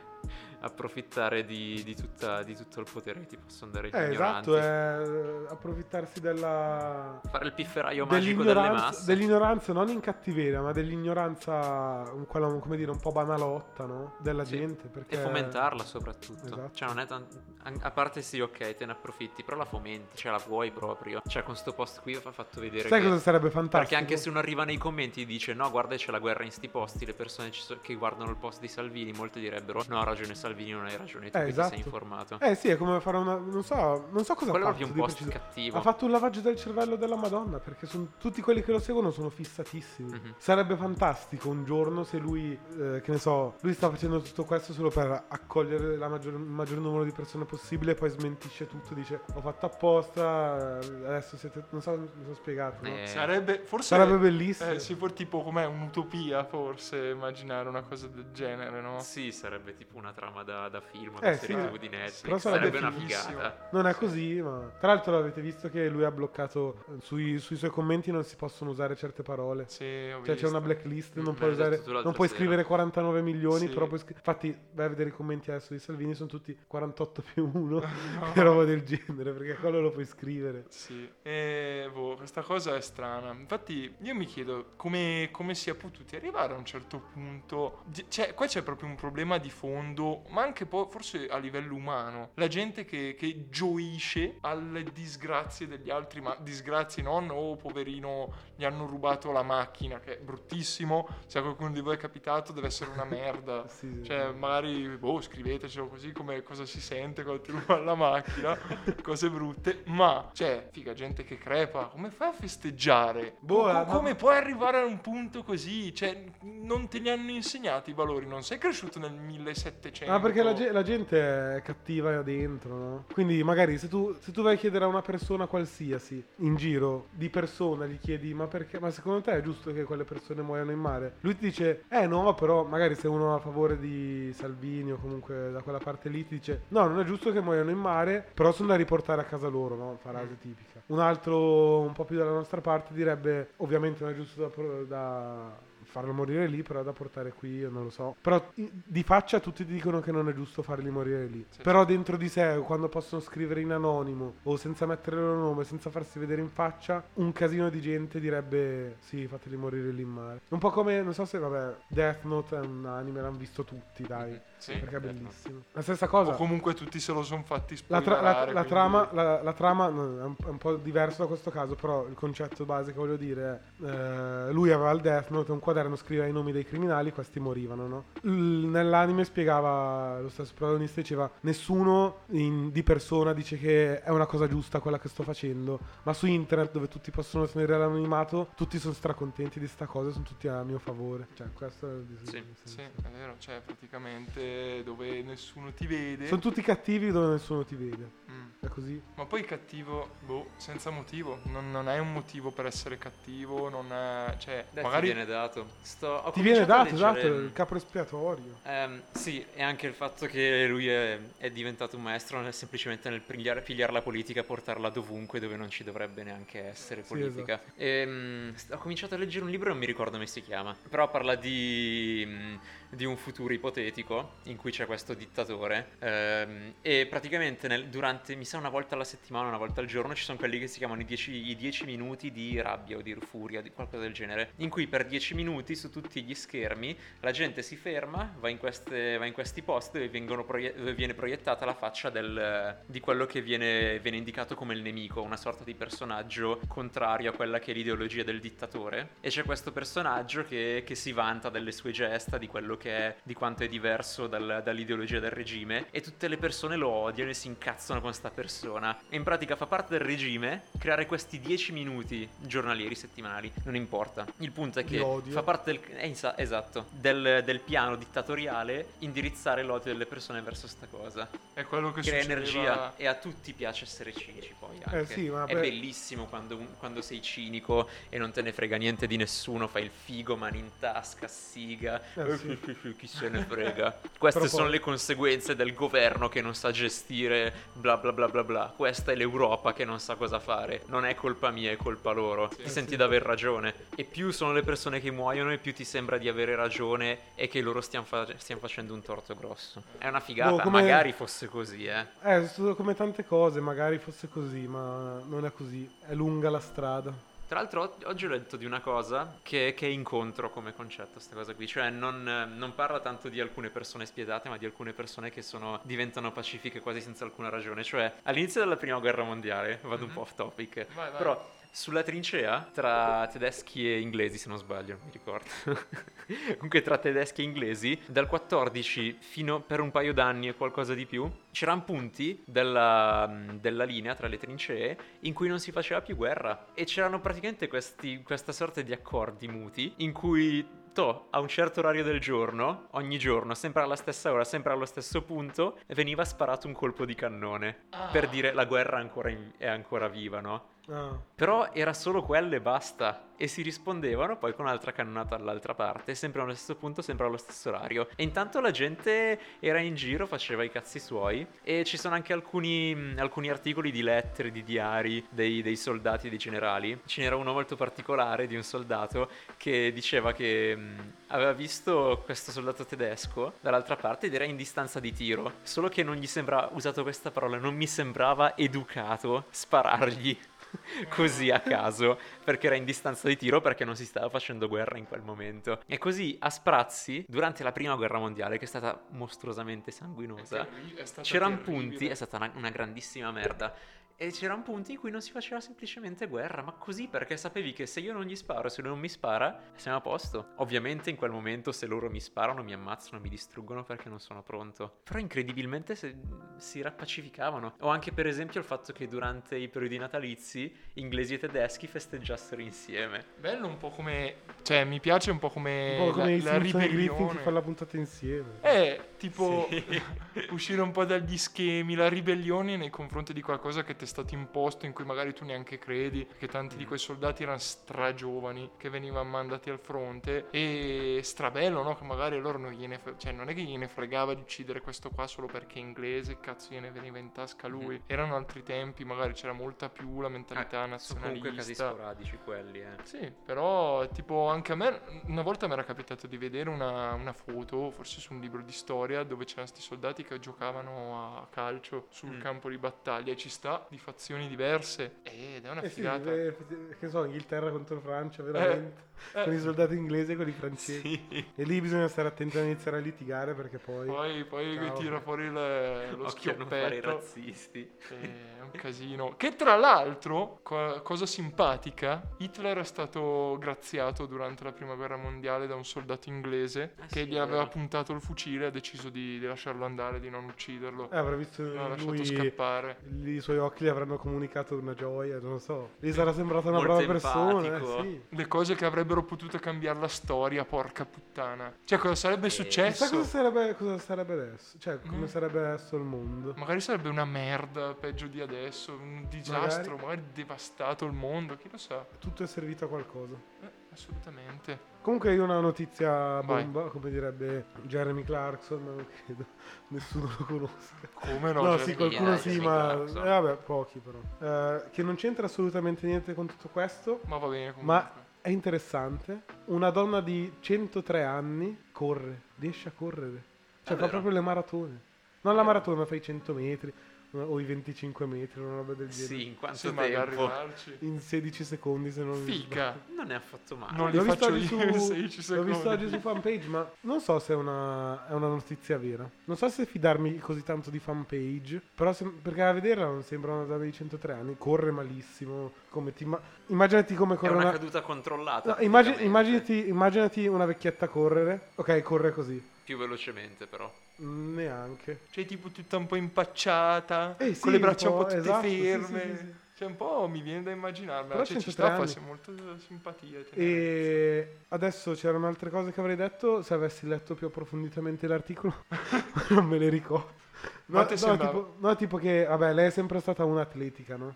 approfittare 0.62 1.44
di, 1.46 1.82
di 1.84 1.96
tutta- 1.96 2.44
di 2.44 2.56
tutto 2.56 2.80
il 2.80 2.88
potere 2.92 3.20
che 3.22 3.26
ti 3.28 3.38
possono 3.38 3.72
dare 3.72 3.90
gli 3.90 3.96
eh, 3.96 4.06
ignoranti. 4.08 4.52
esatto, 4.52 4.58
è 4.58 5.02
eh, 5.02 5.46
approfittarsi 5.50 6.20
della... 6.20 7.20
Fare 7.30 7.46
il 7.46 7.54
pifferaio 7.54 8.06
magico 8.06 8.44
delle 8.44 8.70
masse. 8.70 9.06
dell'ignoranza, 9.06 9.74
non 9.74 9.90
in 9.90 10.00
cattiveria, 10.00 10.62
ma 10.62 10.72
dell'ignoranza, 10.72 12.04
quella, 12.28 12.48
come 12.60 12.78
dire, 12.78 12.92
un 12.92 13.00
po' 13.00 13.12
banalotta, 13.12 13.86
no? 13.86 14.16
Della 14.20 14.46
Sì. 14.46 14.58
gente. 14.58 14.88
Perché... 14.88 15.16
E 15.16 15.18
fomentarla 15.20 15.84
soprattutto. 15.84 16.46
Esatto. 16.46 16.70
Cioè, 16.74 16.88
non 16.88 17.00
è 17.00 17.06
tan- 17.06 17.26
an- 17.64 17.80
A 17.82 17.92
parte 17.92 18.22
sì, 18.22 18.40
ok, 18.40 18.76
te 18.76 18.86
ne 18.86 18.92
approfitti, 18.92 19.44
però 19.44 19.58
la 19.58 19.66
fomenti, 19.66 20.16
cioè 20.18 20.32
la 20.32 20.42
vuoi 20.46 20.72
proprio. 20.72 21.22
Cioè, 21.28 21.44
con 21.44 21.56
sto 21.56 21.74
post 21.74 22.02
qui 22.02 22.16
ha 22.16 22.32
fatto 22.32 22.60
vedere 22.60 22.88
Sai 22.88 23.02
che. 23.02 23.08
cosa 23.08 23.20
sarebbe 23.20 23.50
fantastico? 23.50 23.80
Perché 23.80 23.96
anche 23.96 24.18
se 24.18 24.30
uno 24.30 24.40
arriva 24.40 24.64
nei 24.64 24.78
commenti 24.78 25.22
e 25.22 25.26
dice 25.26 25.54
no, 25.54 25.70
guarda 25.72 25.96
c'è 25.96 26.12
la 26.12 26.20
guerra 26.20 26.44
in 26.44 26.52
sti 26.52 26.68
posti, 26.70 27.06
le 27.06 27.14
persone 27.14 27.52
so- 27.52 27.80
che 27.82 27.96
guardano 27.96 28.30
il 28.30 28.38
post 28.38 28.60
di 28.60 28.68
Salvini, 28.68 29.12
molte 29.12 29.40
direbbero 29.40 29.84
no, 29.88 30.00
ha 30.00 30.04
ragione 30.04 30.36
Salvini, 30.36 30.50
non 30.72 30.86
hai 30.86 30.98
ragione 30.98 31.30
tu 31.30 31.38
Eh, 31.38 31.40
che 31.40 31.46
ti 31.46 31.52
esatto. 31.52 31.70
sei 31.70 31.78
informato. 31.80 32.40
Eh 32.40 32.56
sì, 32.56 32.70
è 32.70 32.78
come 32.78 33.00
fare 33.00 33.18
una... 33.18 33.36
Non 33.36 33.64
so, 33.64 34.08
non 34.12 34.24
so 34.24 34.34
cosa 34.36 34.52
Quello 34.52 34.66
è 34.66 34.70
ha 34.70 34.72
fatto 34.74 34.86
proprio 34.86 35.04
un 35.04 35.08
post 35.10 35.24
preciso. 35.24 35.30
cattivo. 35.46 35.78
Ha 35.78 35.82
fatto 35.82 36.06
un 36.06 36.12
lavaggio 36.12 36.42
del 36.42 36.56
cervello 36.56 36.96
della 36.96 37.16
Madonna 37.16 37.60
perché 37.60 37.86
son- 37.86 38.14
tutti 38.20 38.42
quelli 38.42 38.62
che 38.64 38.72
lo 38.72 38.80
seguono 38.80 39.12
sono 39.12 39.30
fissatissimi. 39.30 40.12
Mhm. 40.12 40.36
Sarebbe 40.38 40.76
fantastico 40.76 41.50
un 41.50 41.64
giorno 41.64 42.04
se 42.04 42.18
lui, 42.18 42.52
eh, 42.54 43.02
che 43.02 43.12
ne 43.12 43.18
so, 43.18 43.56
lui 43.62 43.74
sta 43.74 43.90
facendo 43.90 44.20
tutto 44.22 44.44
questo 44.46 44.74
solo 44.74 44.90
per 44.90 45.24
accogliere 45.28 45.98
la 45.98 46.08
maggior- 46.08 46.34
il 46.34 46.40
maggior 46.40 46.80
numero 46.80 47.04
di 47.04 47.12
persone 47.12 47.46
possibile 47.46 47.92
e 47.92 47.96
poi 47.96 48.10
smentisce 48.10 48.68
tutto, 48.68 48.94
dice 48.94 49.22
ho 49.34 49.42
fatto 49.42 49.66
apposta, 49.66 50.80
eh, 50.80 50.86
adesso 51.06 51.38
siete... 51.38 51.66
Non 51.70 51.82
so, 51.82 51.92
mi 51.98 52.08
sono 52.24 52.36
spiegato. 52.36 52.80
no? 52.82 52.90
Eh, 52.90 53.08
Sarebbe, 53.08 53.60
forse 53.60 53.96
Sarebbe 53.96 54.18
bellissimo. 54.18 54.72
Eh, 54.72 54.80
sì, 54.80 54.96
for- 54.96 55.14
tipo 55.14 55.42
com'è 55.44 55.66
un'utopia, 55.66 56.44
forse 56.46 57.10
immaginare 57.10 57.68
una 57.70 57.82
cosa 57.82 58.08
del 58.08 58.32
genere, 58.32 58.82
no? 58.82 59.00
Sì, 59.02 59.32
sarebbe 59.32 59.74
tipo 59.76 59.98
una 59.98 60.12
trama 60.12 60.41
da, 60.44 60.70
da 60.70 60.82
film, 60.82 61.20
da 61.20 61.32
Eh, 61.32 61.36
serie 61.38 61.62
sì. 61.64 61.68
TV 61.70 61.78
di 61.78 61.90
Netflix. 61.90 62.22
Però 62.22 62.38
Sarebbe 62.38 62.66
sarebbe 62.78 62.78
una 62.80 62.92
figata. 62.92 63.70
Non 63.72 63.88
è 63.88 63.94
così, 63.96 64.42
ma 64.42 64.72
tra 64.80 64.88
l'altro 64.94 65.18
avete 65.18 65.42
visto 65.42 65.70
che 65.70 65.88
lui 65.90 66.04
ha 66.04 66.12
bloccato 66.12 66.84
eh, 66.90 67.02
sui, 67.02 67.38
sui 67.40 67.56
suoi 67.56 67.70
commenti 67.70 68.12
non 68.12 68.24
si 68.24 68.36
possono 68.36 68.70
usare 68.72 68.96
certe 68.96 69.24
parole. 69.24 69.66
Sì, 69.68 69.86
Cioè 69.86 70.22
c'è 70.24 70.32
visto. 70.34 70.48
una 70.50 70.62
blacklist, 70.62 71.18
non 71.20 71.34
puoi, 71.36 71.50
usare, 71.52 71.82
non 72.04 72.14
puoi 72.14 72.28
scrivere 72.28 72.64
49 72.64 73.22
milioni, 73.22 73.68
Sì. 73.68 73.74
però 73.74 73.88
puoi 73.88 74.00
scri- 74.00 74.16
Infatti 74.16 74.56
vai 74.74 74.86
a 74.86 74.90
vedere 74.90 75.10
i 75.10 75.14
commenti 75.14 75.50
adesso 75.52 75.74
di 75.74 75.80
Salvini, 75.80 76.14
sono 76.14 76.30
tutti 76.30 76.58
48 76.68 77.22
più 77.34 77.50
1, 77.54 77.80
No. 78.20 78.34
e 78.34 78.42
roba 78.42 78.64
del 78.64 78.84
genere, 78.84 79.32
perché 79.32 79.56
quello 79.56 79.80
lo 79.82 79.92
puoi 79.92 80.06
scrivere. 80.06 80.66
Sì, 80.70 81.10
e 81.22 81.90
boh, 81.92 82.16
questa 82.16 82.42
cosa 82.42 82.76
è 82.76 82.82
strana. 82.82 83.32
Infatti, 83.32 83.94
io 84.02 84.16
mi 84.16 84.26
chiedo 84.26 84.72
come, 84.76 85.30
come 85.32 85.56
sia 85.56 85.76
potuti 85.76 86.16
arrivare 86.16 86.54
a 86.54 86.58
un 86.58 86.66
certo 86.66 87.02
punto. 87.14 87.84
Cioè, 88.08 88.34
qua 88.34 88.46
c'è 88.48 88.62
proprio 88.62 88.88
un 88.90 88.96
problema 88.96 89.38
di 89.38 89.50
fondo, 89.50 90.24
ma 90.32 90.42
anche 90.42 90.66
poi 90.66 90.86
forse 90.90 91.28
a 91.28 91.38
livello 91.38 91.76
umano. 91.76 92.32
La 92.36 92.48
gente 92.48 92.86
che, 92.86 93.16
che 93.18 93.50
gioisce 93.50 94.38
alle 94.42 94.84
disgrazie 94.84 95.68
degli 95.68 95.90
altri, 95.90 96.22
ma 96.22 96.36
disgrazie 96.40 97.04
non, 97.04 97.30
oh 97.30 97.56
poverino, 97.56 98.34
gli 98.56 98.66
hanno 98.66 98.86
rubato 98.86 99.32
la 99.32 99.44
macchina, 99.44 100.00
che 100.00 100.18
è 100.18 100.22
bruttissimo. 100.22 101.08
Se 101.28 101.38
a 101.40 101.42
qualcuno 101.42 101.72
di 101.72 101.82
voi 101.82 101.96
è 101.96 101.98
capitato, 101.98 102.52
deve 102.52 102.68
essere 102.68 102.92
una 102.92 103.06
merda. 103.06 103.66
Sì, 103.82 103.90
sì. 103.96 104.04
Cioè, 104.04 104.32
magari, 104.32 104.88
boh, 104.98 105.22
scrivetecelo 105.22 105.88
così 105.88 106.12
come 106.12 106.44
cosa 106.44 106.66
si 106.66 106.80
sente 106.80 107.24
quando 107.24 107.42
ti 107.42 107.52
rubano 107.52 107.84
la 107.84 107.96
macchina, 107.96 108.58
cose 109.02 109.30
brutte. 109.30 109.84
Ma, 109.86 110.30
cioè, 110.34 110.68
figa, 110.72 110.94
gente 110.94 111.24
che 111.24 111.38
crepa, 111.38 111.86
come 111.86 112.12
fai 112.12 112.30
a 112.30 112.34
festeggiare? 112.34 113.38
Boh, 113.40 113.64
Co- 113.64 113.82
eh, 113.82 113.86
come 113.86 114.16
puoi 114.16 114.36
arrivare 114.36 114.80
a 114.80 114.86
un 114.86 115.00
punto 115.02 115.44
così? 115.44 115.94
Cioè, 115.94 116.24
non 116.42 116.88
te 116.90 117.00
li 117.00 117.10
hanno 117.10 117.32
insegnati 117.32 117.92
i 117.92 117.94
valori, 117.94 118.28
non 118.28 118.44
sei 118.44 118.58
cresciuto 118.58 119.00
nel 119.00 119.14
1700. 119.14 120.14
Ah, 120.14 120.20
perché 120.22 120.44
la, 120.44 120.54
ge- 120.54 120.72
la 120.72 120.84
gente 120.84 121.56
è 121.56 121.62
cattiva 121.62 122.22
dentro, 122.22 122.76
no? 122.76 123.06
Quindi 123.12 123.44
magari 123.44 123.78
se 123.78 123.88
tu, 123.88 124.16
se 124.20 124.32
tu 124.32 124.42
vai 124.42 124.56
a 124.56 124.58
chiedere 124.58 124.86
a 124.86 124.88
una 124.88 125.02
persona 125.02 125.48
qualsiasi 125.48 126.24
in 126.38 126.56
giro 126.56 127.08
di 127.12 127.30
persona, 127.30 127.86
gli 127.86 128.00
chiedi 128.00 128.34
ma 128.34 128.48
perché, 128.48 128.80
ma 128.80 128.90
secondo 128.92 129.22
te 129.22 129.32
è 129.32 129.42
giusto 129.42 129.74
che 129.74 129.84
quelle 129.84 130.04
persone 130.04 130.42
muoiano 130.42 130.72
in 130.72 130.80
mare? 130.80 131.16
Lui 131.22 131.36
ti 131.36 131.46
dice, 131.46 131.84
eh 131.90 132.08
no, 132.08 132.34
però 132.34 132.64
magari 132.64 132.96
se 132.96 133.08
uno 133.08 133.34
è 133.34 133.36
a 133.36 133.40
favore 133.40 133.80
di 133.80 134.32
Salvini 134.34 134.92
o 134.92 134.98
comunque 134.98 135.52
da 135.52 135.62
quella 135.62 135.80
parte 135.80 136.10
lì 136.10 136.26
ti 136.26 136.36
dice, 136.36 136.64
no, 136.70 136.88
non 136.88 137.00
è 137.00 137.04
giusto 137.04 137.32
che 137.32 137.42
muoiano 137.42 137.72
in 137.72 137.80
mare, 137.80 138.26
però 138.34 138.52
sono 138.52 138.70
da 138.70 138.76
riportare 138.76 139.22
a 139.22 139.26
casa 139.26 139.48
loro, 139.48 139.76
no? 139.76 139.98
Frase 140.02 140.38
tipica. 140.40 140.82
Un 140.88 141.00
altro 141.00 141.80
un 141.80 141.94
po' 141.94 142.06
più 142.06 142.18
dalla 142.18 142.32
nostra 142.32 142.62
parte 142.62 142.94
direbbe, 142.94 143.52
ovviamente 143.58 144.04
non 144.04 144.14
è 144.14 144.16
giusto 144.16 144.42
da... 144.42 144.84
da 144.86 145.70
farlo 145.92 146.14
morire 146.14 146.48
lì, 146.48 146.64
però 146.64 146.82
da 146.84 146.94
portare 146.94 147.34
qui, 147.34 147.58
io 147.58 147.70
non 147.70 147.84
lo 147.84 147.90
so. 147.90 148.16
Però 148.22 148.44
di 148.54 149.04
faccia 149.04 149.40
tutti 149.40 149.66
ti 149.66 149.74
dicono 149.74 150.00
che 150.00 150.12
non 150.12 150.28
è 150.30 150.34
giusto 150.34 150.62
farli 150.62 150.90
morire 150.90 151.26
lì. 151.26 151.46
Sì, 151.50 151.62
però 151.62 151.84
dentro 151.86 152.16
di 152.18 152.30
sé, 152.30 152.62
quando 152.66 152.88
possono 152.88 153.22
scrivere 153.22 153.62
in 153.62 153.72
anonimo 153.72 154.36
o 154.44 154.56
senza 154.56 154.86
mettere 154.86 155.18
il 155.18 155.24
loro 155.24 155.40
nome, 155.40 155.64
senza 155.66 155.90
farsi 155.90 156.18
vedere 156.18 156.42
in 156.42 156.50
faccia, 156.50 157.04
un 157.16 157.32
casino 157.34 157.70
di 157.70 157.82
gente 157.82 158.20
direbbe 158.20 158.96
sì, 159.00 159.28
fateli 159.28 159.58
morire 159.58 159.92
lì 159.92 160.02
in 160.02 160.10
mare. 160.10 160.42
Un 160.50 160.60
po' 160.60 160.70
come, 160.70 161.02
non 161.02 161.14
so 161.14 161.26
se, 161.26 161.38
vabbè, 161.38 161.76
Death 161.88 162.24
Note 162.24 162.56
è 162.56 162.60
un 162.60 162.86
anime, 162.86 163.22
l'hanno 163.22 163.38
visto 163.38 163.64
tutti, 163.64 164.04
dai. 164.08 164.40
Sì, 164.58 164.74
perché 164.78 164.98
è 164.98 165.00
bellissimo. 165.00 165.64
La 165.74 165.82
stessa 165.82 166.08
cosa. 166.08 166.32
O 166.34 166.36
comunque 166.36 166.74
tutti 166.76 167.00
se 167.00 167.12
lo 167.12 167.24
sono 167.24 167.42
fatti 167.44 167.76
La, 167.88 168.00
tra- 168.02 168.22
la- 168.22 168.32
spoilerare. 168.32 168.54
la 168.54 168.64
trama, 168.64 169.10
la, 169.12 169.42
la 169.42 169.54
trama 169.54 169.88
no, 169.90 170.20
è, 170.20 170.24
un, 170.24 170.36
è 170.46 170.50
un 170.50 170.58
po' 170.58 170.76
diverso 170.76 171.24
da 171.24 171.28
questo 171.28 171.50
caso, 171.50 171.74
però 171.76 172.06
il 172.08 172.14
concetto 172.14 172.64
base 172.64 172.92
che 172.92 172.98
voglio 173.00 173.16
dire 173.16 173.62
è 173.82 173.86
eh, 173.86 174.52
lui 174.52 174.72
aveva 174.72 174.92
il 174.92 175.02
Death 175.02 175.30
Note, 175.30 175.52
un 175.52 175.60
quaderno 175.60 175.81
scriveva 175.96 176.28
i 176.28 176.32
nomi 176.32 176.52
dei 176.52 176.66
criminali, 176.66 177.12
questi 177.12 177.40
morivano, 177.40 177.88
no? 177.88 178.04
L- 178.22 178.68
nell'anime 178.68 179.24
spiegava, 179.24 180.20
lo 180.20 180.30
stesso 180.30 180.54
protagonista 180.56 181.02
diceva, 181.02 181.30
nessuno 181.42 182.20
in- 182.32 182.72
di 182.72 182.84
persona 182.84 183.34
dice 183.34 183.58
che 183.58 184.02
è 184.02 184.10
una 184.10 184.26
cosa 184.26 184.48
giusta 184.48 184.80
quella 184.80 185.00
che 185.00 185.10
sto 185.10 185.24
facendo, 185.24 185.80
ma 186.04 186.14
su 186.14 186.26
internet 186.28 186.72
dove 186.72 186.88
tutti 186.88 187.12
possono 187.12 187.48
tenere 187.48 187.78
l'anonimato, 187.78 188.50
tutti 188.56 188.80
sono 188.80 188.94
stracontenti 188.94 189.60
di 189.60 189.68
sta 189.68 189.86
cosa, 189.86 190.12
sono 190.12 190.24
tutti 190.24 190.48
a 190.48 190.64
mio 190.64 190.80
favore. 190.80 191.28
Cioè, 191.34 191.48
questo 191.54 191.90
è 191.90 191.94
il 191.94 192.20
Sì, 192.24 192.44
Sì, 192.64 192.82
è 192.82 193.10
vero, 193.12 193.36
cioè 193.40 193.62
praticamente 193.62 194.84
dove 194.84 195.22
nessuno 195.22 195.72
ti 195.72 195.88
vede. 195.88 196.28
Sono 196.28 196.42
tutti 196.42 196.62
cattivi 196.62 197.12
dove 197.12 197.34
nessuno 197.34 197.64
ti 197.64 197.76
vede. 197.76 198.20
Mm. 198.30 198.50
È 198.60 198.68
così? 198.68 199.02
Ma 199.16 199.26
poi 199.26 199.44
cattivo, 199.44 200.12
boh, 200.26 200.50
senza 200.58 200.90
motivo. 200.90 201.40
Non, 201.46 201.72
non 201.72 201.90
è 201.90 201.98
un 202.00 202.12
motivo 202.14 202.52
per 202.52 202.66
essere 202.66 202.98
cattivo, 202.98 203.70
non 203.70 203.92
è... 203.92 204.36
Cioè, 204.38 204.66
Dai, 204.72 204.84
magari... 204.84 205.08
viene 205.08 205.26
dato. 205.26 205.71
Sto, 205.80 206.30
Ti 206.34 206.42
viene 206.42 206.66
dato, 206.66 206.94
esatto, 206.96 207.28
il 207.28 207.52
capo 207.54 207.76
espiatorio. 207.76 208.60
Ehm, 208.64 209.04
sì, 209.12 209.44
e 209.54 209.64
anche 209.64 209.88
il 209.88 209.94
fatto 209.96 210.28
che 210.28 210.68
lui 210.68 210.88
è, 210.88 211.20
è 211.38 211.50
diventato 211.50 211.96
un 211.98 212.04
maestro 212.04 212.38
non 212.38 212.48
è 212.48 212.52
semplicemente 212.52 213.10
nel 213.10 213.22
pigliare, 213.22 213.64
pigliare 213.64 213.92
la 213.92 214.02
politica 214.04 214.42
e 214.42 214.44
portarla 214.44 214.90
dovunque 214.90 215.40
dove 215.40 215.56
non 215.56 215.70
ci 215.70 215.84
dovrebbe 215.84 216.24
neanche 216.24 216.64
essere 216.66 217.02
Sì, 217.02 217.08
politica. 217.08 217.62
Ehm, 217.76 218.54
st- 218.54 218.72
ho 218.74 218.78
cominciato 218.78 219.16
a 219.16 219.18
leggere 219.18 219.46
un 219.46 219.50
libro 219.52 219.68
e 219.70 219.72
non 219.72 219.80
mi 219.80 219.88
ricordo 219.88 220.12
come 220.14 220.28
si 220.28 220.42
chiama, 220.42 220.78
però 220.90 221.10
parla 221.10 221.36
di, 221.36 222.24
mm, 222.28 222.56
di 222.92 223.06
un 223.06 223.16
futuro 223.16 223.54
ipotetico 223.54 224.34
in 224.44 224.58
cui 224.58 224.72
c'è 224.72 224.86
questo 224.86 225.14
dittatore 225.14 225.92
ehm, 226.00 226.74
e 226.82 227.08
praticamente 227.10 227.68
nel- 227.68 227.88
durante, 227.88 228.36
mi 228.36 228.44
sa 228.46 228.58
una 228.58 228.70
volta 228.70 228.96
alla 228.96 229.06
settimana, 229.06 229.48
una 229.48 229.58
volta 229.58 229.80
al 229.80 229.88
giorno, 229.88 230.14
ci 230.14 230.24
sono 230.24 230.38
quelli 230.38 230.60
che 230.60 230.68
si 230.68 230.78
chiamano 230.78 231.02
i 231.02 231.06
10, 231.06 231.50
i 231.50 231.56
10 231.56 231.86
minuti 231.86 232.32
di 232.32 232.60
rabbia 232.60 232.98
o 232.98 233.02
di 233.02 233.16
furia, 233.22 233.62
di 233.62 233.72
qualcosa 233.72 234.02
del 234.02 234.14
genere, 234.14 234.52
in 234.58 234.70
cui 234.70 234.88
per 234.88 235.06
10 235.06 235.36
minuti 235.36 235.76
su 235.76 235.90
tutti 235.90 236.22
gli 236.24 236.34
schermi 236.34 236.98
la 237.22 237.32
gente 237.32 237.62
si 237.62 237.76
ferma, 237.78 238.36
va 238.40 238.50
in, 238.50 238.58
queste- 238.58 239.18
va 239.18 239.26
in 239.26 239.34
questi 239.34 239.62
post 239.62 239.94
dove, 239.98 240.74
dove 240.76 240.94
viene 240.94 241.14
proiettata 241.14 241.64
la 241.66 241.74
faccia 241.74 242.10
del- 242.10 242.78
di 242.86 243.00
quello 243.00 243.26
che 243.26 243.42
viene, 243.42 244.00
viene 244.00 244.18
indicato 244.18 244.56
come 244.56 244.74
il 244.74 244.82
nemico, 244.82 245.22
una 245.22 245.38
sorta 245.38 245.64
di 245.64 245.74
personaggio 245.76 246.60
contrario 246.68 247.32
a 247.32 247.34
quella 247.34 247.60
che 247.60 247.72
è 247.72 247.74
l'ideologia 247.74 248.24
del 248.24 248.40
dittatore. 248.42 249.12
E 249.22 249.30
c'è 249.30 249.44
questo 249.44 249.72
personaggio 249.72 250.44
che, 250.44 250.84
che 250.86 250.96
si 250.96 251.14
vanta 251.14 251.50
delle 251.50 251.72
sue 251.72 251.92
gesta, 251.92 252.38
di 252.38 252.48
quello 252.48 252.76
è, 252.90 253.16
di 253.24 253.34
quanto 253.34 253.64
è 253.64 253.68
diverso 253.68 254.28
dal- 254.28 254.62
dall'ideologia 254.64 255.20
del 255.20 255.32
regime, 255.32 255.88
e 255.92 256.02
tutte 256.02 256.28
le 256.28 256.38
persone 256.38 256.76
lo 256.76 256.90
odiano 256.90 257.30
e 257.30 257.34
si 257.34 257.48
incazzano 257.48 258.02
con 258.02 258.14
sta 258.14 258.30
persona. 258.30 258.98
E 259.10 259.16
in 259.16 259.24
pratica 259.24 259.56
fa 259.56 259.66
parte 259.66 259.98
del 259.98 260.06
regime 260.06 260.64
creare 260.78 261.06
questi 261.06 261.40
10 261.40 261.72
minuti 261.72 262.28
giornalieri, 262.38 262.96
settimanali, 262.96 263.52
non 263.64 263.76
importa. 263.76 264.26
Il 264.38 264.52
punto 264.52 264.80
è 264.80 264.86
che 264.86 265.00
odio. 265.00 265.32
fa 265.32 265.44
parte 265.44 265.72
del, 265.72 265.82
eh, 265.98 266.08
insa- 266.08 266.38
esatto, 266.38 266.86
del, 266.92 267.42
del 267.44 267.60
piano 267.60 267.96
dittatoriale 267.96 268.94
indirizzare 269.00 269.64
l'odio 269.64 269.92
delle 269.92 270.06
persone 270.06 270.42
verso 270.42 270.68
sta 270.68 270.88
cosa. 270.88 271.28
È 271.54 271.64
quello 271.64 271.92
che 271.92 272.02
Crea 272.02 272.22
succedeva... 272.22 272.40
energia 272.40 272.94
e 272.96 273.08
a 273.08 273.16
tutti 273.16 273.54
piace 273.54 273.86
essere 273.86 274.14
cinici 274.14 274.54
poi 274.58 274.78
anche. 274.84 275.00
Eh 275.00 275.06
sì, 275.06 275.28
è 275.28 275.54
bellissimo 275.54 276.26
quando, 276.26 276.58
quando 276.78 277.02
sei 277.02 277.22
cinico 277.22 277.90
e 278.10 278.18
non 278.18 278.32
te 278.32 278.42
ne 278.42 278.54
frega 278.54 278.78
niente 278.78 279.08
di 279.08 279.18
nessuno, 279.18 279.68
fai 279.68 279.84
il 279.84 279.92
figo, 279.92 280.36
mani 280.36 280.60
in 280.60 280.70
tasca, 280.80 281.28
siga, 281.28 282.02
Eh 282.16 282.38
sì. 282.38 282.58
chi 282.98 283.08
se 283.08 283.30
ne 283.30 283.44
frega. 283.44 284.00
Queste 284.18 284.40
Però 284.40 284.52
sono 284.52 284.68
le 284.68 284.80
conseguenze 284.80 285.56
del 285.56 285.74
governo 285.74 286.30
che 286.30 286.42
non 286.42 286.54
sa 286.56 286.72
gestire 286.72 287.54
bla 287.74 287.98
bla 287.98 288.12
bla 288.12 288.28
bla 288.28 288.44
bla. 288.44 288.74
Questa 288.76 289.12
è 289.12 289.16
l'Europa 289.16 289.74
che 289.74 289.86
non 289.86 290.00
sa 290.00 290.16
cosa 290.16 290.40
fare. 290.40 290.84
Non 290.88 291.06
è 291.06 291.16
colpa 291.16 291.52
mia, 291.52 291.72
è 291.72 291.76
colpa 291.76 292.12
loro. 292.12 292.50
Sì. 292.52 292.64
ti 292.64 292.70
senti 292.70 292.92
sì. 292.92 292.98
di 292.98 293.04
aver 293.04 293.22
ragione. 293.24 293.74
E 293.96 294.04
più 294.04 294.32
sono 294.32 294.54
le 294.54 294.64
persone 294.64 295.00
che 295.00 295.12
muoiono 295.12 295.52
e 295.52 295.58
più 295.58 295.74
ti 295.74 295.84
sembra 295.84 296.18
di 296.18 296.28
avere 296.28 296.56
ragione 296.56 297.18
e 297.36 297.48
che 297.48 297.62
loro 297.62 297.82
stiano, 297.82 298.06
fa- 298.06 298.28
stiano 298.38 298.62
facendo 298.62 298.94
un 298.94 299.02
torto 299.02 299.36
grosso. 299.36 299.84
È 299.98 300.08
una 300.08 300.20
figata, 300.20 300.52
Boh, 300.52 300.62
come- 300.62 300.82
magari 300.82 301.12
fosse 301.12 301.48
così, 301.48 301.86
eh. 301.86 302.06
Eh, 302.24 302.50
come 302.76 302.96
tante 302.96 303.26
cose, 303.26 303.60
magari 303.60 303.98
fosse 303.98 304.28
così, 304.30 304.68
ma 304.68 305.22
non 305.26 305.46
è 305.46 305.52
così. 305.52 305.90
È 306.06 306.14
lunga 306.14 306.50
la 306.50 306.60
strada. 306.60 307.30
Tra 307.52 307.60
l'altro 307.60 307.98
oggi 308.06 308.26
ho 308.26 308.30
letto 308.30 308.56
di 308.56 308.64
una 308.64 308.80
cosa 308.80 309.40
che, 309.44 309.74
che 309.76 309.86
è 309.86 309.90
incontro 309.90 310.50
come 310.50 310.74
concetto, 310.74 311.12
questa 311.16 311.36
cosa 311.36 311.54
qui, 311.54 311.68
cioè 311.68 311.90
non, 311.90 312.24
non 312.56 312.74
parla 312.76 313.02
tanto 313.02 313.28
di 313.28 313.42
alcune 313.42 313.70
persone 313.70 314.06
spietate, 314.06 314.48
ma 314.48 314.56
di 314.56 314.64
alcune 314.64 314.94
persone 314.94 315.32
che 315.32 315.42
sono, 315.42 315.82
diventano 315.84 316.32
pacifiche 316.32 316.80
quasi 316.80 317.02
senza 317.02 317.26
alcuna 317.26 317.50
ragione, 317.50 317.84
cioè 317.84 318.10
all'inizio 318.24 318.62
della 318.62 318.78
prima 318.78 319.00
guerra 319.00 319.24
mondiale, 319.24 319.80
vado 319.82 320.04
un 320.06 320.12
Mhm. 320.12 320.16
po' 320.16 320.22
off 320.22 320.34
topic, 320.34 320.86
Vai, 320.94 321.10
vai. 321.10 321.18
però 321.18 321.50
sulla 321.72 322.04
trincea 322.04 322.70
tra 322.74 323.28
tedeschi 323.32 323.90
e 323.90 324.00
inglesi, 324.00 324.38
se 324.38 324.50
non 324.50 324.58
sbaglio, 324.58 324.98
non 324.98 325.06
mi 325.06 325.12
ricordo. 325.12 325.50
Comunque 326.56 326.82
tra 326.82 326.98
tedeschi 326.98 327.42
e 327.42 327.46
inglesi, 327.46 328.00
dal 328.06 328.28
14 328.28 329.18
fino 329.20 329.62
per 329.62 329.80
un 329.80 329.92
paio 329.92 330.14
d'anni 330.14 330.48
e 330.50 330.54
qualcosa 330.56 330.94
di 330.94 331.06
più, 331.06 331.30
c'erano 331.52 331.84
punti 331.84 332.42
della, 332.46 333.30
della 333.60 333.84
linea 333.84 334.16
tra 334.16 334.28
le 334.28 334.38
trincee 334.38 334.98
in 335.22 335.34
cui 335.34 335.48
non 335.48 335.60
si 335.60 335.72
faceva 335.72 336.02
più 336.02 336.16
guerra 336.16 336.68
e 336.74 336.84
c'erano 336.86 337.20
praticamente 337.20 337.68
questi, 337.68 338.22
questa 338.22 338.52
sorta 338.52 338.82
di 338.82 338.92
accordi 338.94 339.48
muti 339.48 339.94
in 339.98 340.12
cui 340.12 340.80
a 340.94 341.40
un 341.40 341.48
certo 341.48 341.80
orario 341.80 342.04
del 342.04 342.20
giorno, 342.20 342.88
ogni 342.92 343.18
giorno, 343.18 343.54
sempre 343.54 343.82
alla 343.82 343.96
stessa 343.96 344.30
ora, 344.34 344.44
sempre 344.44 344.74
allo 344.74 344.86
stesso 344.86 345.22
punto, 345.22 345.80
veniva 345.88 346.26
sparato 346.26 346.68
un 346.68 346.74
colpo 346.74 347.06
di 347.06 347.16
cannone 347.16 347.84
Ah. 347.92 348.10
per 348.12 348.28
dire 348.28 348.52
la 348.52 348.66
guerra 348.66 348.98
ancora, 348.98 349.30
in- 349.30 349.54
è 349.58 349.68
ancora 349.68 350.10
viva, 350.10 350.42
no? 350.42 350.71
Ah. 350.90 351.20
Però 351.36 351.72
era 351.74 351.94
solo 351.94 352.24
quello 352.24 352.56
e 352.56 352.62
basta. 352.62 353.30
E 353.42 353.48
si 353.48 353.64
rispondevano 353.64 354.38
poi 354.38 354.54
con 354.54 354.66
un'altra 354.66 354.92
cannonata 354.92 355.36
dall'altra 355.36 355.74
parte, 355.74 356.14
sempre 356.14 356.42
allo 356.42 356.54
stesso 356.54 356.76
punto, 356.76 357.02
sempre 357.02 357.26
allo 357.26 357.38
stesso 357.38 357.70
orario. 357.70 358.08
E 358.16 358.22
intanto 358.22 358.60
la 358.62 358.70
gente 358.70 359.58
era 359.60 359.80
in 359.80 359.96
giro, 359.96 360.28
faceva 360.28 360.64
i 360.64 360.70
cazzi 360.70 361.00
suoi. 361.00 361.48
E 361.64 361.84
ci 361.84 361.98
sono 361.98 362.14
anche 362.14 362.34
alcuni, 362.34 363.16
alcuni 363.18 363.50
articoli 363.50 363.90
di 363.90 364.04
lettere, 364.04 364.52
di 364.52 364.64
diari 364.64 365.26
dei, 365.30 365.64
dei 365.64 365.76
soldati 365.76 366.28
e 366.28 366.30
dei 366.30 366.38
generali. 366.38 367.02
Ce 367.06 367.22
n'era 367.22 367.36
uno 367.36 367.52
molto 367.52 367.76
particolare 367.76 368.46
di 368.46 368.56
un 368.56 368.62
soldato 368.62 369.30
che 369.58 369.92
diceva 369.92 370.34
che 370.34 370.76
mh, 370.76 371.14
aveva 371.28 371.54
visto 371.54 372.22
questo 372.24 372.52
soldato 372.52 372.86
tedesco 372.86 373.54
dall'altra 373.60 373.96
parte 373.96 374.28
ed 374.28 374.36
era 374.36 374.44
in 374.44 374.56
distanza 374.56 375.00
di 375.00 375.12
tiro. 375.14 375.54
Solo 375.64 375.90
che 375.90 376.04
non 376.04 376.14
gli 376.14 376.28
sembrava, 376.28 376.70
usato 376.74 377.02
questa 377.02 377.32
parola, 377.32 377.58
non 377.58 377.74
mi 377.74 377.88
sembrava 377.88 378.56
educato 378.56 379.46
sparargli 379.50 380.38
così 381.10 381.50
a 381.50 381.60
caso 381.60 382.20
perché 382.44 382.68
era 382.68 382.76
in 382.76 382.86
distanza 382.86 383.28
di 383.28 383.38
tiro 383.38 383.62
perché 383.62 383.86
non 383.86 383.96
si 383.96 384.06
stava 384.06 384.30
facendo 384.30 384.68
guerra 384.68 384.98
in 384.98 385.06
quel 385.08 385.22
momento. 385.22 385.82
E 385.86 385.98
così 385.98 386.38
a 386.40 386.50
sprazzi, 386.50 387.26
durante 387.28 387.64
la 387.64 387.72
prima 387.72 387.96
guerra 387.96 388.20
mondiale, 388.20 388.58
che 388.58 388.66
è 388.66 388.68
stata 388.68 389.02
mostruosamente 389.10 389.92
sanguinosa, 389.92 390.68
È 390.96 391.04
c'erano 391.22 391.58
terribile. 391.58 391.88
punti, 391.90 392.08
è 392.08 392.16
stata 392.16 392.38
una, 392.38 392.52
una 392.56 392.70
grandissima 392.70 393.32
merda. 393.32 393.74
E 394.22 394.30
c'erano 394.30 394.62
punti 394.62 394.92
in 394.92 395.00
cui 395.00 395.10
non 395.10 395.20
si 395.20 395.32
faceva 395.32 395.60
semplicemente 395.60 396.28
guerra, 396.28 396.62
ma 396.62 396.74
così 396.74 397.08
perché 397.08 397.38
sapevi 397.38 397.74
che 397.74 397.88
se 397.88 398.02
io 398.02 398.14
non 398.14 398.24
gli 398.26 398.36
sparo, 398.36 398.70
se 398.70 398.82
lui 398.82 398.92
non 398.92 399.00
mi 399.00 399.10
spara, 399.10 399.60
siamo 399.74 399.98
a 399.98 400.02
posto. 400.02 400.50
Ovviamente 400.58 401.10
in 401.10 401.16
quel 401.16 401.32
momento 401.32 401.72
se 401.72 401.88
loro 401.88 402.08
mi 402.08 402.20
sparano, 402.20 402.62
mi 402.62 402.72
ammazzano, 402.72 403.20
mi 403.20 403.30
distruggono 403.30 403.84
perché 403.84 404.10
non 404.10 404.20
sono 404.20 404.44
pronto. 404.44 405.00
Però 405.06 405.18
incredibilmente 405.18 405.96
se- 405.96 406.16
si 406.58 406.82
rappacificavano. 406.84 407.78
O 407.80 407.88
anche 407.88 408.12
per 408.12 408.28
esempio 408.28 408.60
il 408.60 408.66
fatto 408.68 408.94
che 408.94 409.08
durante 409.08 409.56
i 409.56 409.68
periodi 409.70 409.98
natalizi 409.98 410.72
inglesi 410.94 411.34
e 411.34 411.40
tedeschi 411.40 411.88
festeggiassero 411.88 412.62
insieme. 412.62 413.26
Bello 413.40 413.66
un 413.66 413.78
po' 413.78 413.90
come... 413.90 414.36
Cioè, 414.62 414.84
mi 414.84 415.00
piace 415.00 415.32
un 415.32 415.40
po' 415.40 415.50
come, 415.50 415.98
Un 415.98 416.06
po' 416.06 416.12
come 416.12 416.26
la, 416.26 416.30
i 416.30 416.42
la 416.42 416.52
Simpson 416.60 416.82
e 416.82 416.88
Griffin 416.90 417.08
che 417.08 417.12
ribellione. 417.16 417.40
fanno 417.40 417.56
la 417.56 417.62
puntata 417.64 417.98
insieme. 417.98 418.50
Eh, 418.62 419.02
tipo 419.22 419.68
Sì. 419.70 420.02
uscire 420.50 420.82
un 420.82 420.92
po' 420.92 421.06
dagli 421.06 421.38
schemi, 421.38 421.94
la 421.94 422.10
ribellione 422.10 422.76
nei 422.76 422.90
confronti 422.90 423.34
di 423.34 423.42
qualcosa 423.42 423.84
che 423.84 423.96
ti 423.96 424.06
è 424.06 424.08
stato 424.08 424.34
imposto, 424.34 424.88
in 424.88 424.94
cui 424.94 425.06
magari 425.06 425.34
tu 425.34 425.46
neanche 425.46 425.78
credi, 425.78 426.26
che 426.40 426.48
tanti 426.48 426.76
di 426.76 426.86
quei 426.86 426.98
soldati 426.98 427.44
erano 427.44 427.60
stragiovani, 427.60 428.72
che 428.78 428.90
venivano 428.90 429.30
mandati 429.30 429.70
al 429.70 429.80
fronte, 429.80 430.48
e 430.50 431.20
strabello, 431.24 431.84
no? 431.84 431.96
Che 431.96 432.04
magari 432.04 432.40
loro 432.40 432.58
non 432.58 432.72
gliene, 432.72 432.98
fre- 432.98 433.16
cioè 433.18 433.32
non 433.32 433.50
è 433.50 433.54
che 433.54 433.62
gliene 433.62 433.88
fregava 433.88 434.34
di 434.34 434.42
uccidere 434.42 434.82
questo 434.82 435.10
qua 435.12 435.28
solo 435.28 435.46
perché 435.48 435.76
è 435.76 435.82
inglese, 435.82 436.40
cazzo 436.40 436.74
gliene 436.74 436.90
veniva 436.90 437.20
in 437.20 437.32
tasca 437.32 437.68
lui. 437.68 437.96
Mhm. 437.96 438.02
Erano 438.08 438.36
altri 438.36 438.64
tempi, 438.64 439.04
magari 439.04 439.34
c'era 439.34 439.54
molta 439.54 439.90
più 439.90 440.20
la 440.22 440.30
mentalità 440.30 440.84
Ah, 440.84 440.98
sono 440.98 441.20
comunque 441.20 441.54
casi 441.54 441.72
nazionalista. 441.74 441.90
sporadici 441.92 442.38
quelli, 442.44 442.80
eh. 442.80 442.96
Sì, 443.04 443.32
però 443.46 444.08
tipo 444.10 444.48
anche 444.48 444.72
a 444.72 444.76
me 444.76 445.02
una 445.26 445.42
volta 445.44 445.68
mi 445.68 445.74
era 445.74 445.84
capitato 445.84 446.26
di 446.26 446.38
vedere 446.38 446.70
una, 446.70 447.14
una 447.14 447.34
foto, 447.34 447.92
forse 447.92 448.20
su 448.22 448.34
un 448.34 448.40
libro 448.40 448.62
di 448.62 448.72
storia, 448.72 449.11
dove 449.24 449.46
c'erano 449.46 449.68
questi 449.68 449.82
soldati 449.82 450.24
che 450.24 450.40
giocavano 450.40 451.38
a 451.42 451.48
calcio 451.50 452.08
sul 452.10 452.30
Mm. 452.32 452.40
campo 452.40 452.70
di 452.70 452.78
battaglia 452.78 453.32
e 453.34 453.38
ci 453.38 453.50
sta 453.50 453.86
di 453.90 453.98
fazioni 453.98 454.48
diverse 454.48 455.18
ed 455.24 455.66
è 455.66 455.70
una 455.70 455.82
Eh 455.82 455.90
sì, 455.90 455.96
figata. 455.96 456.34
eh, 456.34 456.56
che 457.00 457.08
so, 457.10 457.24
Inghilterra 457.26 457.70
contro 457.70 458.00
Francia, 458.00 458.42
veramente. 458.44 459.10
Eh, 459.34 459.44
Con 459.44 459.54
i 459.54 459.60
soldati 459.60 459.96
inglesi 459.96 460.32
e 460.32 460.36
con 460.36 460.48
i 460.48 460.52
francesi. 460.52 461.26
Sì. 461.30 461.46
E 461.56 461.64
lì 461.64 461.80
bisogna 461.80 462.08
stare 462.08 462.28
attenti 462.30 462.58
a 462.58 462.62
iniziare 462.64 462.98
a 462.98 463.00
litigare 463.02 463.54
perché 463.54 463.78
poi... 463.78 464.08
poi 464.08 464.44
poi 464.46 464.76
Ciao. 464.78 464.94
tira 464.98 465.20
fuori 465.20 465.52
le- 465.52 466.12
lo 466.12 466.18
fare 466.18 466.28
i 466.28 466.30
schioppetto. 466.32 467.08
razzisti. 467.08 467.92
È 468.10 468.62
un 468.62 468.72
casino. 468.72 469.36
Che 469.38 469.56
tra 469.56 469.76
l'altro, 469.76 470.60
co- 470.64 471.02
cosa 471.04 471.28
simpatica, 471.28 472.32
Hitler 472.38 472.80
è 472.80 472.84
stato 472.84 473.58
graziato 473.60 474.26
durante 474.26 474.64
la 474.64 474.72
prima 474.72 474.96
guerra 474.96 475.18
mondiale 475.18 475.68
da 475.68 475.76
un 475.76 475.86
soldato 475.86 476.30
inglese 476.30 476.96
Ah, 477.00 477.06
che 477.06 477.20
sì, 477.24 477.28
gli 477.28 477.38
aveva 477.38 477.68
puntato 477.68 478.14
il 478.14 478.22
fucile 478.22 478.64
e 478.66 478.68
ha 478.68 478.72
deciso 478.72 479.01
di, 479.10 479.40
di 479.40 479.46
lasciarlo 479.46 479.86
andare, 479.86 480.20
di 480.20 480.30
non 480.30 480.46
ucciderlo. 480.46 481.10
Eh, 481.12 481.18
avrà 481.18 481.36
visto 481.36 481.64
L'ha 481.64 481.88
lasciato 481.88 482.12
lui... 482.12 482.26
scappare. 482.26 482.98
I 483.24 483.40
suoi 483.40 483.58
occhi 483.58 483.84
gli 483.86 483.88
avranno 483.88 484.18
comunicato 484.18 484.76
una 484.76 484.94
gioia, 484.94 485.40
non 485.40 485.52
lo 485.54 485.60
so. 485.60 485.92
Gli 486.00 486.12
sarà 486.12 486.34
sembrata 486.34 486.70
una 486.70 486.78
Molto 486.78 486.94
brava 486.96 487.12
persona, 487.12 487.66
empatico. 487.66 487.98
eh, 487.98 488.02
sì. 488.02 488.22
Le 488.36 488.48
cose 488.48 488.76
che 488.76 488.86
avrebbero 488.86 489.24
potuto 489.24 489.58
cambiare 489.60 490.00
la 490.00 490.08
storia, 490.08 490.64
porca 490.66 491.06
puttana. 491.06 491.74
Cioè, 491.84 491.98
cosa 491.98 492.16
sarebbe 492.16 492.48
Eh, 492.48 492.50
successo? 492.52 493.10
cosa 493.10 493.24
sarebbe, 493.24 493.76
cosa 493.76 493.98
sarebbe 493.98 494.34
adesso. 494.34 494.78
Cioè, 494.80 495.00
come 495.02 495.24
Mm. 495.24 495.26
sarebbe 495.26 495.60
adesso 495.66 495.96
il 495.96 496.04
mondo. 496.04 496.54
Magari 496.58 496.82
sarebbe 496.82 497.10
una 497.10 497.26
merda, 497.26 497.94
peggio 497.94 498.28
di 498.28 498.42
adesso, 498.42 498.94
un 498.94 499.26
disastro, 499.30 499.96
magari, 499.98 500.24
devastato 500.34 501.06
il 501.06 501.12
mondo, 501.14 501.56
chi 501.56 501.70
lo 501.72 501.78
sa. 501.78 502.06
Tutto 502.20 502.44
è 502.44 502.48
servito 502.48 502.86
a 502.86 502.88
qualcosa. 502.88 503.34
Eh, 503.62 503.80
assolutamente. 503.92 504.90
Comunque 505.02 505.34
io 505.34 505.42
ho 505.42 505.46
una 505.46 505.60
notizia 505.60 506.42
Vai. 506.42 506.64
bomba, 506.64 506.90
come 506.90 507.10
direbbe 507.10 507.66
Jeremy 507.84 508.24
Clarkson, 508.24 508.84
ma 508.84 508.92
non 508.92 509.06
credo 509.26 509.46
nessuno 509.88 510.30
lo 510.38 510.46
conosca. 510.46 511.08
Come 511.14 511.52
no? 511.54 511.62
No, 511.64 511.78
cioè- 511.78 511.86
sì, 511.88 511.96
qualcuno 511.96 512.38
sì, 512.38 512.50
Jeremy 512.50 512.66
ma... 512.68 512.78
Clarkson. 512.94 513.26
eh, 513.26 513.30
vabbè, 513.30 513.56
pochi 513.58 514.00
però. 514.00 514.20
Eh, 514.40 514.90
che 514.92 515.04
non 515.04 515.16
c'entra 515.16 515.46
assolutamente 515.48 516.06
niente 516.06 516.34
con 516.34 516.46
tutto 516.48 516.70
questo, 516.70 517.22
Ma 517.26 517.38
va 517.38 517.48
bene 517.48 517.74
comunque. 517.74 517.84
ma 517.96 518.12
è 518.42 518.50
interessante. 518.50 519.44
Una 519.66 519.90
donna 519.90 520.22
di 520.22 520.52
103 520.60 521.24
anni 521.24 521.86
corre, 521.92 522.42
riesce 522.60 522.90
a 522.90 522.92
correre. 522.96 523.44
Cioè 523.84 523.98
fa 523.98 524.08
proprio 524.08 524.32
le 524.32 524.42
maratone. 524.42 525.02
Non 525.42 525.56
la 525.56 525.64
maratona, 525.64 526.06
fa 526.06 526.16
i 526.16 526.22
100 526.22 526.54
metri 526.54 526.94
o 527.34 527.60
i 527.60 527.64
25 527.64 528.26
metri, 528.26 528.60
una 528.62 528.76
roba 528.76 528.94
del 528.94 529.10
genere. 529.10 529.28
Sì, 529.36 529.46
in 529.48 529.58
quanto 529.58 529.78
Sì, 529.78 529.92
ma 529.92 530.02
tempo. 530.04 530.20
arrivarci. 530.20 530.96
In 531.00 531.20
16 531.20 531.64
secondi 531.64 532.12
se 532.12 532.24
non 532.24 532.42
mi 532.44 532.52
Figa. 532.52 533.00
Non 533.16 533.32
è 533.32 533.36
affatto 533.36 533.76
male. 533.76 533.96
Non 533.96 534.10
li 534.10 534.18
L'ho 534.18 534.24
visto 534.24 534.38
faccio 534.40 534.52
oggi 534.54 534.62
io 534.64 534.68
su, 534.68 534.76
in 534.88 535.00
16 535.00 535.38
l'ho 535.38 535.42
secondi. 535.44 535.72
visto 535.72 535.90
oggi 535.90 536.10
su 536.10 536.20
fanpage, 536.20 536.68
ma 536.68 536.92
non 537.02 537.20
so 537.22 537.40
se 537.40 537.54
è 537.54 537.56
una, 537.56 538.28
è 538.28 538.34
una 538.34 538.48
notizia 538.48 538.98
vera. 538.98 539.30
Non 539.46 539.56
so 539.58 539.70
se 539.70 539.86
fidarmi 539.86 540.38
così 540.40 540.64
tanto 540.64 540.90
di 540.90 541.00
fanpage, 541.00 541.82
però 541.96 542.12
se- 542.14 542.26
perché 542.42 542.62
a 542.64 542.72
vederla 542.74 543.06
non 543.06 543.24
sembra 543.24 543.54
una 543.54 543.64
donna 543.64 543.84
di 543.84 543.94
103 543.94 544.34
anni, 544.34 544.56
corre 544.58 544.92
malissimo. 544.92 545.72
Come 545.90 546.14
ti 546.14 546.24
imma- 546.24 546.40
immaginati 546.68 547.16
come 547.16 547.36
È 547.36 547.38
corre 547.38 547.54
una 547.54 547.64
una... 547.64 547.72
caduta 547.72 548.02
controllata. 548.02 548.70
No, 548.70 548.76
praticamente. 548.76 549.24
immaginati, 549.24 549.88
immaginati 549.88 550.48
una 550.48 550.66
vecchietta 550.66 551.08
correre. 551.08 551.70
Ok, 551.76 552.02
corre 552.02 552.32
così. 552.32 552.62
Più 552.84 552.98
velocemente 552.98 553.68
però. 553.68 553.92
Neanche. 554.24 555.22
Cioè, 555.32 555.46
tipo 555.46 555.70
tutta 555.70 555.98
un 555.98 556.06
po' 556.06 556.16
impacciata, 556.16 557.36
Eh, 557.38 557.54
sì, 557.56 557.62
con 557.62 557.72
le 557.72 557.78
un 557.78 557.84
braccia 557.84 558.10
un 558.10 558.16
po', 558.18 558.22
po' 558.24 558.26
tutte 558.30 558.40
esatto, 558.40 558.68
ferme. 558.68 559.36
sì, 559.38 559.38
sì. 559.46 559.54
Cioè, 559.78 559.88
un 559.88 559.96
po' 559.96 560.28
mi 560.28 560.42
viene 560.42 560.62
da 560.62 560.72
immaginarmela. 560.72 561.34
Però 561.34 561.46
Cioè, 561.46 561.58
ci 561.60 561.72
103 561.72 562.06
sta, 562.08 562.20
fa 562.20 562.26
molto 562.28 562.52
simpatia. 562.86 563.40
tenerezza. 563.42 563.56
E 563.56 564.58
adesso 564.68 565.14
c'erano 565.14 565.48
altre 565.48 565.72
cose 565.72 565.92
che 565.92 566.00
avrei 566.00 566.16
detto 566.16 566.62
se 566.62 566.74
avessi 566.76 567.08
letto 567.08 567.34
più 567.34 567.48
approfonditamente 567.48 568.28
l'articolo. 568.28 568.84
non 569.50 569.66
me 569.66 569.80
le 569.80 569.90
ricordo. 569.90 570.40
No, 570.86 571.00
no, 571.00 571.38
tipo, 571.38 571.76
no, 571.80 571.96
tipo 571.96 572.18
che, 572.18 572.46
vabbè, 572.46 572.74
lei 572.74 572.88
è 572.88 572.92
sempre 572.92 573.20
stata 573.22 573.44
un'atletica, 573.44 574.18
no? 574.18 574.36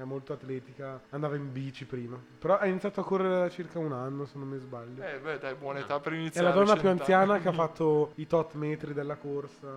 È 0.00 0.04
molto 0.04 0.32
atletica, 0.32 0.98
andava 1.10 1.36
in 1.36 1.52
bici 1.52 1.84
prima. 1.84 2.18
Però 2.38 2.56
ha 2.56 2.64
iniziato 2.66 3.00
a 3.00 3.04
correre 3.04 3.40
da 3.40 3.50
circa 3.50 3.78
un 3.78 3.92
anno, 3.92 4.24
se 4.24 4.38
non 4.38 4.48
mi 4.48 4.58
sbaglio. 4.58 5.02
Eh, 5.02 5.18
beh, 5.18 5.38
dai, 5.38 5.54
buona 5.54 5.80
No. 5.80 5.84
età 5.84 6.00
per 6.00 6.14
è 6.14 6.16
iniziare. 6.16 6.46
la 6.48 6.54
donna 6.54 6.72
più 6.72 6.82
100 6.84 7.00
anziana 7.02 7.38
che 7.38 7.48
ha 7.48 7.52
fatto 7.52 8.12
i 8.14 8.26
tot 8.26 8.54
metri 8.54 8.94
della 8.94 9.16
corsa. 9.16 9.68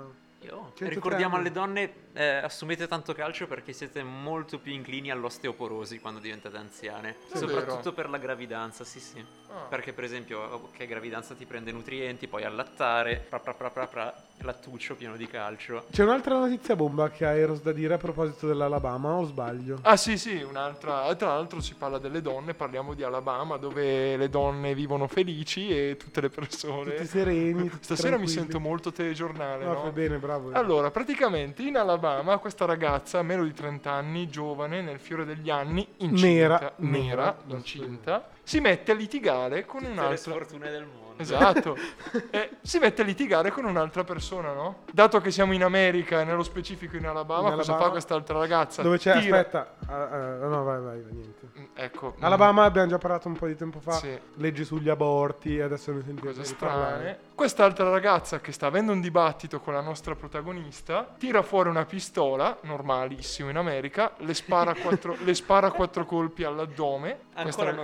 Io. 0.44 0.72
103 0.76 0.90
Ricordiamo 0.90 1.36
alle 1.38 1.52
donne, 1.52 1.94
eh, 2.14 2.26
assumete 2.36 2.88
tanto 2.88 3.14
calcio 3.14 3.48
perché 3.48 3.72
siete 3.74 4.02
molto 4.04 4.60
più 4.60 4.72
inclini 4.74 5.10
all'osteoporosi 5.12 6.00
quando 6.00 6.20
diventate 6.20 6.56
anziane. 6.58 7.16
Davvero? 7.32 7.60
Soprattutto 7.60 7.94
per 7.94 8.10
la 8.10 8.18
gravidanza, 8.18 8.84
sì 8.86 9.00
sì. 9.00 9.26
Ah. 9.50 9.66
Perché 9.70 9.92
per 9.94 10.04
esempio, 10.06 10.40
ok, 10.42 10.86
gravidanza 10.86 11.34
ti 11.34 11.46
prende 11.46 11.72
nutrienti, 11.72 12.28
poi 12.28 12.44
allattare, 12.44 13.26
pra 13.28 13.40
pra 13.40 13.54
pra 13.54 13.70
pra 13.70 13.88
pra, 13.88 14.24
lattuccio 14.44 14.96
pieno 14.96 15.16
di 15.16 15.28
calcio. 15.28 15.86
C'è 15.92 16.04
un'altra 16.04 16.38
notizia 16.38 16.76
bomba 16.76 17.10
che 17.10 17.26
ha 17.26 17.36
Eros 17.36 17.62
da 17.62 17.72
dire 17.72 17.96
a 17.96 17.98
proposito 17.98 18.48
dell'Alabama, 18.48 19.14
o 19.14 19.24
sbaglio? 19.26 19.80
Ah 19.84 19.98
sì 19.98 20.18
sì, 20.18 20.42
un'altra, 20.42 21.14
tra 21.16 21.28
l'altro 21.28 21.62
si 21.62 21.76
parla 21.76 21.98
delle 21.98 22.22
donne, 22.22 22.54
parliamo 22.54 22.94
di 22.94 23.04
Alabama 23.04 23.58
dove 23.58 24.18
le 24.18 24.30
donne 24.30 24.74
vivono 24.76 25.08
felici 25.08 25.70
e 25.70 25.98
tutte 25.98 26.22
le 26.22 26.30
persone... 26.30 26.92
Tutti 26.96 27.06
sereni. 27.08 27.70
tutti 27.70 27.84
Stasera 27.84 28.18
mi 28.18 28.26
tranquilli. 28.26 28.40
sento 28.42 28.60
molto 28.60 28.92
telegiornale, 28.92 29.64
No, 29.66 29.84
no? 29.84 29.92
bene, 29.92 30.18
bravo. 30.18 30.52
Allora, 30.52 30.92
praticamente 30.92 31.62
in 31.64 31.78
Alabama 31.78 32.38
questa 32.38 32.66
ragazza, 32.66 33.22
meno 33.22 33.44
di 33.44 33.54
30 33.54 33.92
anni, 33.92 34.30
giovane, 34.30 34.82
nel 34.82 35.00
fiore 35.00 35.26
degli 35.26 35.50
anni, 35.50 35.88
incinta, 35.98 36.28
Nera, 36.28 36.74
nera, 36.78 37.36
nera, 37.38 37.38
incinta, 37.48 38.30
si 38.44 38.60
mette 38.60 38.92
a 38.92 38.96
litigare 38.96 39.66
con 39.66 39.80
Tutte 39.82 39.94
le 39.94 40.00
un'altra... 40.00 40.18
sfortune 40.18 40.70
del 40.70 40.84
mondo. 40.86 41.02
Esatto, 41.16 41.78
e 42.32 42.58
si 42.62 42.80
mette 42.80 43.04
a 43.04 43.06
litigare 43.06 43.52
con 43.52 43.66
un'altra 43.66 44.04
persona, 44.04 44.52
no? 44.52 44.80
Dato 44.92 45.22
che 45.22 45.30
siamo 45.30 45.54
in 45.54 45.64
America 45.64 46.22
e 46.22 46.24
nello 46.24 46.42
specifico 46.42 46.98
in 46.98 47.06
Alabama, 47.06 47.50
In 47.50 47.56
cosa 47.56 47.70
Alabama, 47.72 47.84
fa 47.86 47.90
quest'altra 47.92 48.40
ragazza? 48.40 48.82
Dove 48.82 48.98
c'è, 48.98 49.20
Tira- 49.20 49.38
aspetta, 49.38 49.76
ah, 49.88 50.10
ah, 50.10 50.48
no, 50.48 50.64
vai, 50.64 50.82
vai, 50.82 51.04
niente. 51.12 51.48
Mm, 51.60 51.64
Ecco, 51.76 52.16
mm, 52.18 52.24
Alabama 52.24 52.64
abbiamo 52.64 52.88
già 52.88 52.98
parlato 52.98 53.28
un 53.28 53.36
po' 53.36 53.46
di 53.46 53.56
tempo 53.56 53.80
fa, 53.80 53.92
Sì. 53.92 54.20
leggi 54.38 54.66
sugli 54.66 54.90
aborti, 54.90 55.62
adesso 55.62 55.92
ne 55.92 56.02
sentiamo 56.04 56.32
cose 56.32 56.44
strane. 56.46 57.18
Quest'altra 57.36 57.90
ragazza 57.90 58.40
che 58.40 58.52
sta 58.52 58.66
avendo 58.66 58.92
un 58.92 59.00
dibattito 59.00 59.60
con 59.60 59.74
la 59.74 59.82
nostra 59.82 60.16
protagonista 60.16 61.14
tira 61.18 61.44
fuori 61.44 61.70
una 61.70 61.86
pistola, 61.86 62.58
normalissimo 62.62 63.50
in 63.52 63.58
America, 63.58 64.14
le 64.18 64.34
spara 64.34 64.74
quattro, 64.74 65.16
le 65.24 65.34
spara 65.36 65.70
quattro 65.72 66.06
colpi 66.06 66.44
all'addome. 66.44 67.12
Ancora 67.36 67.44
Questa 67.44 67.64
rag- 67.66 67.76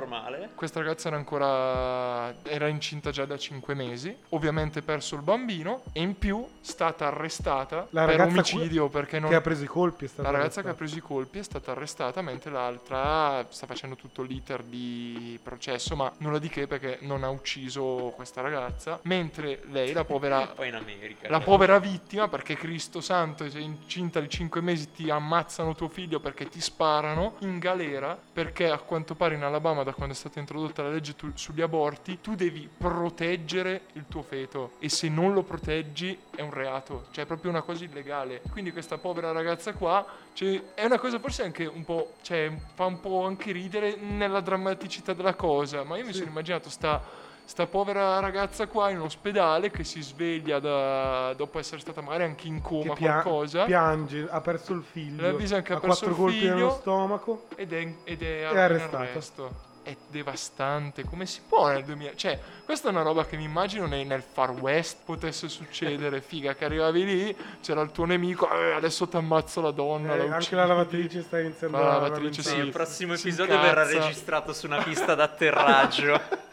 questa 0.55 0.79
ragazza 0.79 1.07
era 1.07 1.17
ancora 1.17 2.33
era 2.43 2.67
incinta 2.67 3.11
già 3.11 3.25
da 3.25 3.37
5 3.37 3.73
mesi, 3.73 4.15
ovviamente 4.29 4.81
perso 4.81 5.15
il 5.15 5.21
bambino 5.21 5.81
e 5.93 6.01
in 6.01 6.17
più 6.17 6.45
stata 6.61 7.07
arrestata 7.07 7.87
La 7.91 8.05
per 8.05 8.21
omicidio 8.21 8.89
perché 8.89 9.19
non 9.19 9.29
Che 9.29 9.35
ha 9.35 9.41
preso 9.41 9.63
i 9.63 9.67
colpi 9.67 10.05
è 10.05 10.07
stata 10.07 10.29
la 10.29 10.37
ragazza 10.37 10.61
che 10.61 10.67
ha 10.67 10.71
arrestata. 10.71 10.77
preso 10.77 10.97
i 10.97 11.01
colpi 11.01 11.39
è 11.39 11.43
stata 11.43 11.71
arrestata 11.71 12.21
mentre 12.21 12.51
l'altra 12.51 13.45
sta 13.49 13.65
facendo 13.65 13.95
tutto 13.95 14.21
l'iter 14.21 14.63
di 14.63 15.39
processo, 15.41 15.95
ma 15.95 16.11
nulla 16.17 16.39
di 16.39 16.49
che 16.49 16.67
perché 16.67 16.97
non 17.01 17.23
ha 17.23 17.29
ucciso 17.29 18.13
questa 18.15 18.41
ragazza, 18.41 18.99
mentre 19.03 19.61
lei, 19.69 19.93
la 19.93 20.03
povera 20.03 20.47
Poi 20.55 20.67
in 20.67 20.75
America. 20.75 21.29
la 21.29 21.39
povera 21.39 21.79
vittima, 21.79 22.27
perché 22.27 22.55
Cristo 22.55 23.01
Santo, 23.01 23.49
sei 23.49 23.63
incinta 23.63 24.19
di 24.19 24.29
5 24.29 24.61
mesi, 24.61 24.91
ti 24.91 25.09
ammazzano 25.09 25.75
tuo 25.75 25.87
figlio 25.87 26.19
perché 26.19 26.47
ti 26.47 26.59
sparano 26.61 27.35
in 27.39 27.59
galera, 27.59 28.17
perché 28.31 28.69
a 28.69 28.77
quanto 28.79 29.15
pare 29.15 29.35
in 29.35 29.43
Alabama, 29.43 29.83
da 29.83 29.93
quando 29.93 30.13
è 30.13 30.17
stata 30.39 30.57
introdotta 30.57 30.83
la 30.83 30.89
legge 30.89 31.15
tu- 31.15 31.31
sugli 31.35 31.61
aborti, 31.61 32.19
tu 32.21 32.35
devi 32.35 32.69
proteggere 32.75 33.81
il 33.93 34.05
tuo 34.07 34.21
feto 34.21 34.71
e 34.79 34.89
se 34.89 35.09
non 35.09 35.33
lo 35.33 35.43
proteggi 35.43 36.17
è 36.35 36.41
un 36.41 36.51
reato, 36.51 37.05
cioè 37.11 37.23
è 37.25 37.27
proprio 37.27 37.51
una 37.51 37.61
cosa 37.61 37.83
illegale. 37.83 38.41
Quindi 38.51 38.71
questa 38.71 38.97
povera 38.97 39.31
ragazza 39.31 39.73
qua, 39.73 40.05
cioè, 40.33 40.61
è 40.73 40.85
una 40.85 40.99
cosa 40.99 41.19
forse 41.19 41.43
anche 41.43 41.65
un 41.65 41.83
po', 41.83 42.13
cioè 42.21 42.51
fa 42.73 42.85
un 42.85 42.99
po' 42.99 43.25
anche 43.25 43.51
ridere 43.51 43.95
nella 43.95 44.39
drammaticità 44.41 45.13
della 45.13 45.35
cosa, 45.35 45.83
ma 45.83 45.97
io 45.97 46.05
mi 46.05 46.11
Sì. 46.13 46.19
sono 46.19 46.29
immaginato 46.29 46.69
sta 46.69 47.27
sta 47.49 47.65
povera 47.65 48.19
ragazza 48.19 48.67
qua 48.67 48.91
in 48.91 48.99
ospedale 48.99 49.71
che 49.71 49.83
si 49.83 50.03
sveglia 50.03 50.59
da- 50.59 51.33
dopo 51.33 51.57
essere 51.57 51.81
stata 51.81 51.99
magari 51.99 52.25
anche 52.25 52.45
in 52.45 52.61
coma 52.61 52.93
pia- 52.93 53.23
qualcosa 53.23 53.65
piange, 53.65 54.27
ha 54.29 54.39
perso 54.39 54.73
il 54.73 54.83
figlio. 54.83 55.19
Le 55.23 55.29
avvisa 55.29 55.59
che 55.63 55.73
ha 55.73 55.77
ha 55.77 55.79
perso 55.79 56.05
quattro 56.05 56.09
il 56.11 56.15
colpi 56.15 56.37
figlio. 56.41 56.53
nello 56.53 56.69
stomaco. 56.79 57.45
ed 57.55 57.73
è, 57.73 57.93
ed 58.03 58.21
è, 58.21 58.41
È 58.41 58.55
arresto. 58.55 59.67
È 59.89 59.95
devastante, 60.09 61.03
come 61.03 61.25
si 61.25 61.41
può 61.47 61.67
nel 61.69 61.83
2000? 61.83 62.11
Cioè, 62.15 62.39
questa 62.63 62.89
è 62.89 62.91
una 62.91 63.01
roba 63.01 63.25
che 63.25 63.37
mi 63.37 63.43
immagino 63.45 63.87
nei- 63.87 64.05
nel 64.05 64.21
Far 64.21 64.51
West 64.51 64.97
potesse 65.03 65.49
succedere, 65.49 66.21
figa, 66.21 66.53
che 66.53 66.65
arrivavi 66.65 67.05
lì, 67.05 67.35
c'era 67.59 67.81
il 67.81 67.89
tuo 67.91 68.05
nemico, 68.05 68.47
"Eh, 68.51 68.73
adesso 68.73 69.07
ti 69.07 69.15
ammazzo 69.17 69.61
la 69.61 69.71
donna, 69.71 70.13
Eh, 70.13 70.17
la 70.17 70.23
anche 70.25 70.35
uccidi." 70.37 70.55
la 70.57 70.65
lavatrice 70.67 71.21
sta 71.23 71.39
iniziando 71.39 71.77
La 71.79 71.89
a 71.89 71.99
lavatrice, 72.01 72.43
Sì, 72.43 72.49
sì. 72.49 72.55
il 72.57 72.69
prossimo 72.69 73.15
si 73.15 73.29
episodio 73.29 73.59
verrà 73.59 73.83
registrato 73.83 74.53
su 74.53 74.67
una 74.67 74.83
pista 74.83 75.15
d'atterraggio. 75.15 76.21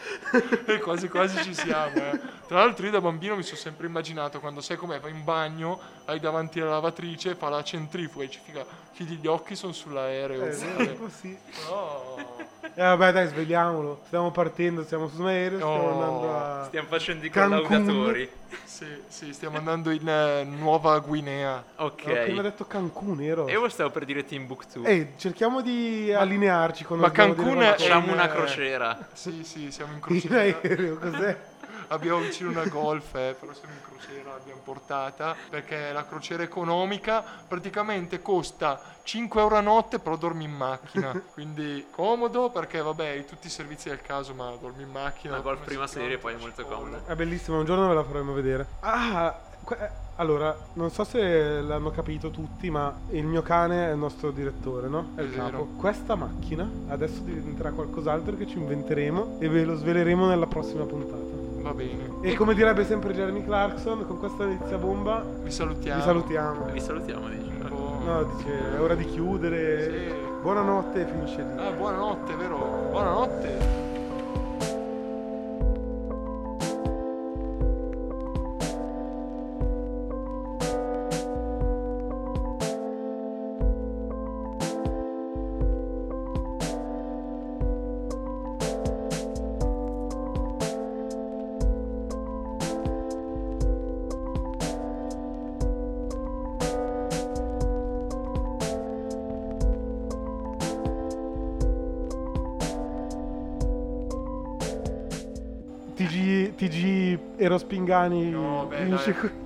E 0.66 0.78
quasi 0.78 1.08
quasi 1.08 1.42
ci 1.42 1.52
siamo. 1.54 1.94
eh. 1.96 2.20
Tra 2.46 2.58
l'altro 2.58 2.84
io 2.86 2.92
da 2.92 3.00
bambino 3.00 3.34
mi 3.36 3.42
sono 3.42 3.56
sempre 3.58 3.86
immaginato 3.86 4.38
quando 4.40 4.60
sai 4.60 4.76
com'è, 4.76 4.98
vai 5.00 5.10
in 5.10 5.24
bagno, 5.24 5.78
hai 6.06 6.20
davanti 6.20 6.58
la 6.60 6.68
lavatrice, 6.70 7.34
fa 7.34 7.48
la 7.48 7.62
centrifuga 7.62 8.24
e 8.24 8.30
ci 8.30 8.40
figa, 8.42 8.64
chiudi 8.94 9.16
gli 9.16 9.26
occhi, 9.26 9.56
sono 9.56 9.72
sull'aereo. 9.72 10.44
Eh, 10.46 10.54
oppure- 10.54 11.10
sì, 11.10 11.36
un 11.68 12.34
No. 12.76 12.82
Eh, 12.82 12.96
vabbè, 12.96 13.12
dai, 13.12 13.26
svegliamolo. 13.28 14.02
Stiamo 14.06 14.30
partendo, 14.30 14.84
siamo 14.84 15.08
su 15.08 15.20
un 15.20 15.28
aereo, 15.28 15.56
stiamo 15.58 15.74
Oh. 15.82 15.92
andando 15.92 16.36
a... 16.36 16.64
Stiamo 16.66 16.88
facendo 16.88 17.24
i 17.24 17.30
collaudatori. 17.30 18.30
Sì, 18.64 18.86
sì, 19.08 19.32
stiamo 19.32 19.56
andando 19.56 19.90
in 19.90 20.06
eh, 20.06 20.44
Nuova 20.44 20.98
Guinea. 20.98 21.64
Ok. 21.76 22.04
Ho 22.06 22.22
prima 22.24 22.42
detto 22.42 22.66
Cancun, 22.66 23.20
ero. 23.22 23.46
E 23.46 23.52
io 23.52 23.68
stavo 23.70 23.90
per 23.90 24.04
dire 24.04 24.24
Timbuktu. 24.24 24.82
Ehi, 24.84 25.12
cerchiamo 25.16 25.62
di 25.62 26.12
allinearci 26.12 26.84
quando 26.84 27.06
ma 27.06 27.10
Cancun 27.12 27.48
in, 27.48 27.56
una 27.56 28.24
eh, 28.24 28.28
crociera. 28.28 29.08
Sì, 29.12 29.42
sì, 29.44 29.70
siamo 29.70 29.92
in 29.92 29.96
In 29.98 30.02
crociera. 30.02 30.40
aereo, 30.62 30.98
cos'è? 30.98 31.36
Abbiamo 31.88 32.18
vicino 32.18 32.50
una 32.50 32.66
golf, 32.66 33.14
eh, 33.14 33.36
però 33.38 33.52
siamo 33.52 33.74
in 33.74 33.80
crociera, 33.82 34.32
l'abbiamo 34.32 34.60
portata, 34.62 35.34
perché 35.48 35.92
la 35.92 36.04
crociera 36.06 36.42
economica 36.42 37.24
praticamente 37.46 38.22
costa 38.22 38.80
5 39.02 39.40
euro 39.40 39.56
a 39.56 39.60
notte, 39.60 39.98
però 39.98 40.16
dormi 40.16 40.44
in 40.44 40.52
macchina. 40.52 41.12
Quindi 41.32 41.86
comodo 41.90 42.50
perché 42.50 42.80
vabbè, 42.82 43.08
hai 43.08 43.24
tutti 43.24 43.46
i 43.46 43.50
servizi 43.50 43.88
del 43.88 44.02
caso, 44.02 44.34
ma 44.34 44.50
dormi 44.60 44.82
in 44.82 44.90
macchina. 44.90 45.34
La 45.34 45.40
golf 45.40 45.64
prima 45.64 45.86
serie 45.86 46.18
poi 46.18 46.34
è 46.34 46.36
molto 46.36 46.64
comoda. 46.64 47.02
È 47.06 47.14
bellissima, 47.14 47.58
un 47.58 47.64
giorno 47.64 47.88
ve 47.88 47.94
la 47.94 48.04
faremo 48.04 48.32
vedere. 48.32 48.66
Ah, 48.80 49.34
que- 49.62 49.76
eh, 49.76 50.04
allora, 50.16 50.56
non 50.74 50.90
so 50.90 51.04
se 51.04 51.60
l'hanno 51.60 51.90
capito 51.90 52.30
tutti, 52.30 52.70
ma 52.70 52.94
il 53.10 53.26
mio 53.26 53.42
cane 53.42 53.88
è 53.88 53.92
il 53.92 53.98
nostro 53.98 54.30
direttore, 54.30 54.88
no? 54.88 55.10
È 55.14 55.20
il 55.20 55.34
capo. 55.34 55.68
Questa 55.76 56.14
macchina 56.14 56.68
adesso 56.88 57.20
diventerà 57.20 57.70
qualcos'altro 57.70 58.34
che 58.34 58.46
ci 58.46 58.56
inventeremo 58.56 59.36
e 59.40 59.48
ve 59.48 59.64
lo 59.64 59.76
sveleremo 59.76 60.26
nella 60.26 60.46
prossima 60.46 60.84
puntata. 60.84 61.35
Va 61.66 61.74
bene. 61.74 62.08
E 62.20 62.34
come 62.34 62.54
direbbe 62.54 62.84
sempre 62.84 63.12
Jeremy 63.12 63.42
Clarkson, 63.44 64.06
con 64.06 64.20
questa 64.20 64.44
inizia 64.44 64.78
bomba 64.78 65.24
Vi 65.42 65.50
salutiamo. 65.50 65.98
vi 65.98 66.04
salutiamo. 66.04 66.64
Vi 66.70 66.80
salutiamo, 66.80 67.28
dici. 67.28 67.50
Boh. 67.68 67.98
No, 68.04 68.22
dice, 68.36 68.76
è 68.76 68.80
ora 68.80 68.94
di 68.94 69.04
chiudere. 69.04 69.82
Sì. 69.90 70.14
Buonanotte 70.42 71.00
e 71.00 71.06
finisce 71.06 71.42
lì. 71.42 71.58
Ah, 71.60 71.72
buonanotte, 71.72 72.34
vero? 72.36 72.86
Buonanotte. 72.90 73.85
Pingani 107.86 108.30
No, 108.30 108.66
beh, 108.68 109.12
qui. 109.12 109.30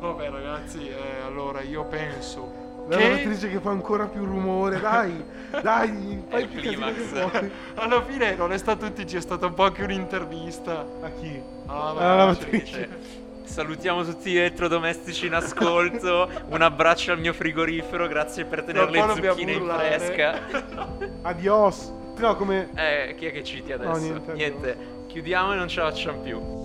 Vabbè, 0.00 0.30
ragazzi, 0.30 0.88
eh, 0.88 1.22
allora 1.24 1.60
io 1.60 1.84
penso 1.84 2.86
La 2.88 2.96
che 2.96 3.08
lavatrice 3.08 3.50
che 3.50 3.58
fa 3.58 3.70
ancora 3.70 4.06
più 4.06 4.24
rumore, 4.24 4.78
dai, 4.80 5.24
dai, 5.62 6.22
fai 6.28 6.46
più 6.46 6.60
casino 6.60 7.30
alla 7.74 8.02
fine 8.02 8.34
non 8.34 8.52
è 8.52 8.58
stato 8.58 8.90
TG, 8.90 9.16
è 9.16 9.20
stata 9.20 9.46
un 9.46 9.54
po' 9.54 9.64
anche 9.64 9.82
un'intervista. 9.82 10.86
A 11.00 11.10
chi? 11.10 11.40
Ah, 11.66 11.88
Alla 11.90 12.14
lavatrice. 12.16 12.64
Cioè, 12.66 12.88
salutiamo 13.44 14.04
tutti 14.04 14.32
gli 14.32 14.36
elettrodomestici 14.38 15.26
in 15.26 15.34
ascolto. 15.34 16.28
Un 16.48 16.60
abbraccio 16.60 17.12
al 17.12 17.20
mio 17.20 17.32
frigorifero. 17.32 18.06
Grazie 18.06 18.44
per 18.44 18.62
tenere 18.64 18.86
un 18.86 18.92
le 18.92 19.28
zucchine 19.28 19.52
in 19.52 19.66
fresca. 19.66 20.40
Adios. 21.22 21.92
No, 22.18 22.36
come... 22.36 22.68
Eh, 22.74 23.14
chi 23.16 23.26
è 23.26 23.32
che 23.32 23.42
citi 23.42 23.72
adesso? 23.72 23.98
niente, 23.98 24.32
Niente. 24.34 24.76
Chiudiamo 25.06 25.52
e 25.52 25.56
non 25.56 25.68
ce 25.68 25.80
la 25.80 25.90
facciamo 25.90 26.18
più. 26.18 26.63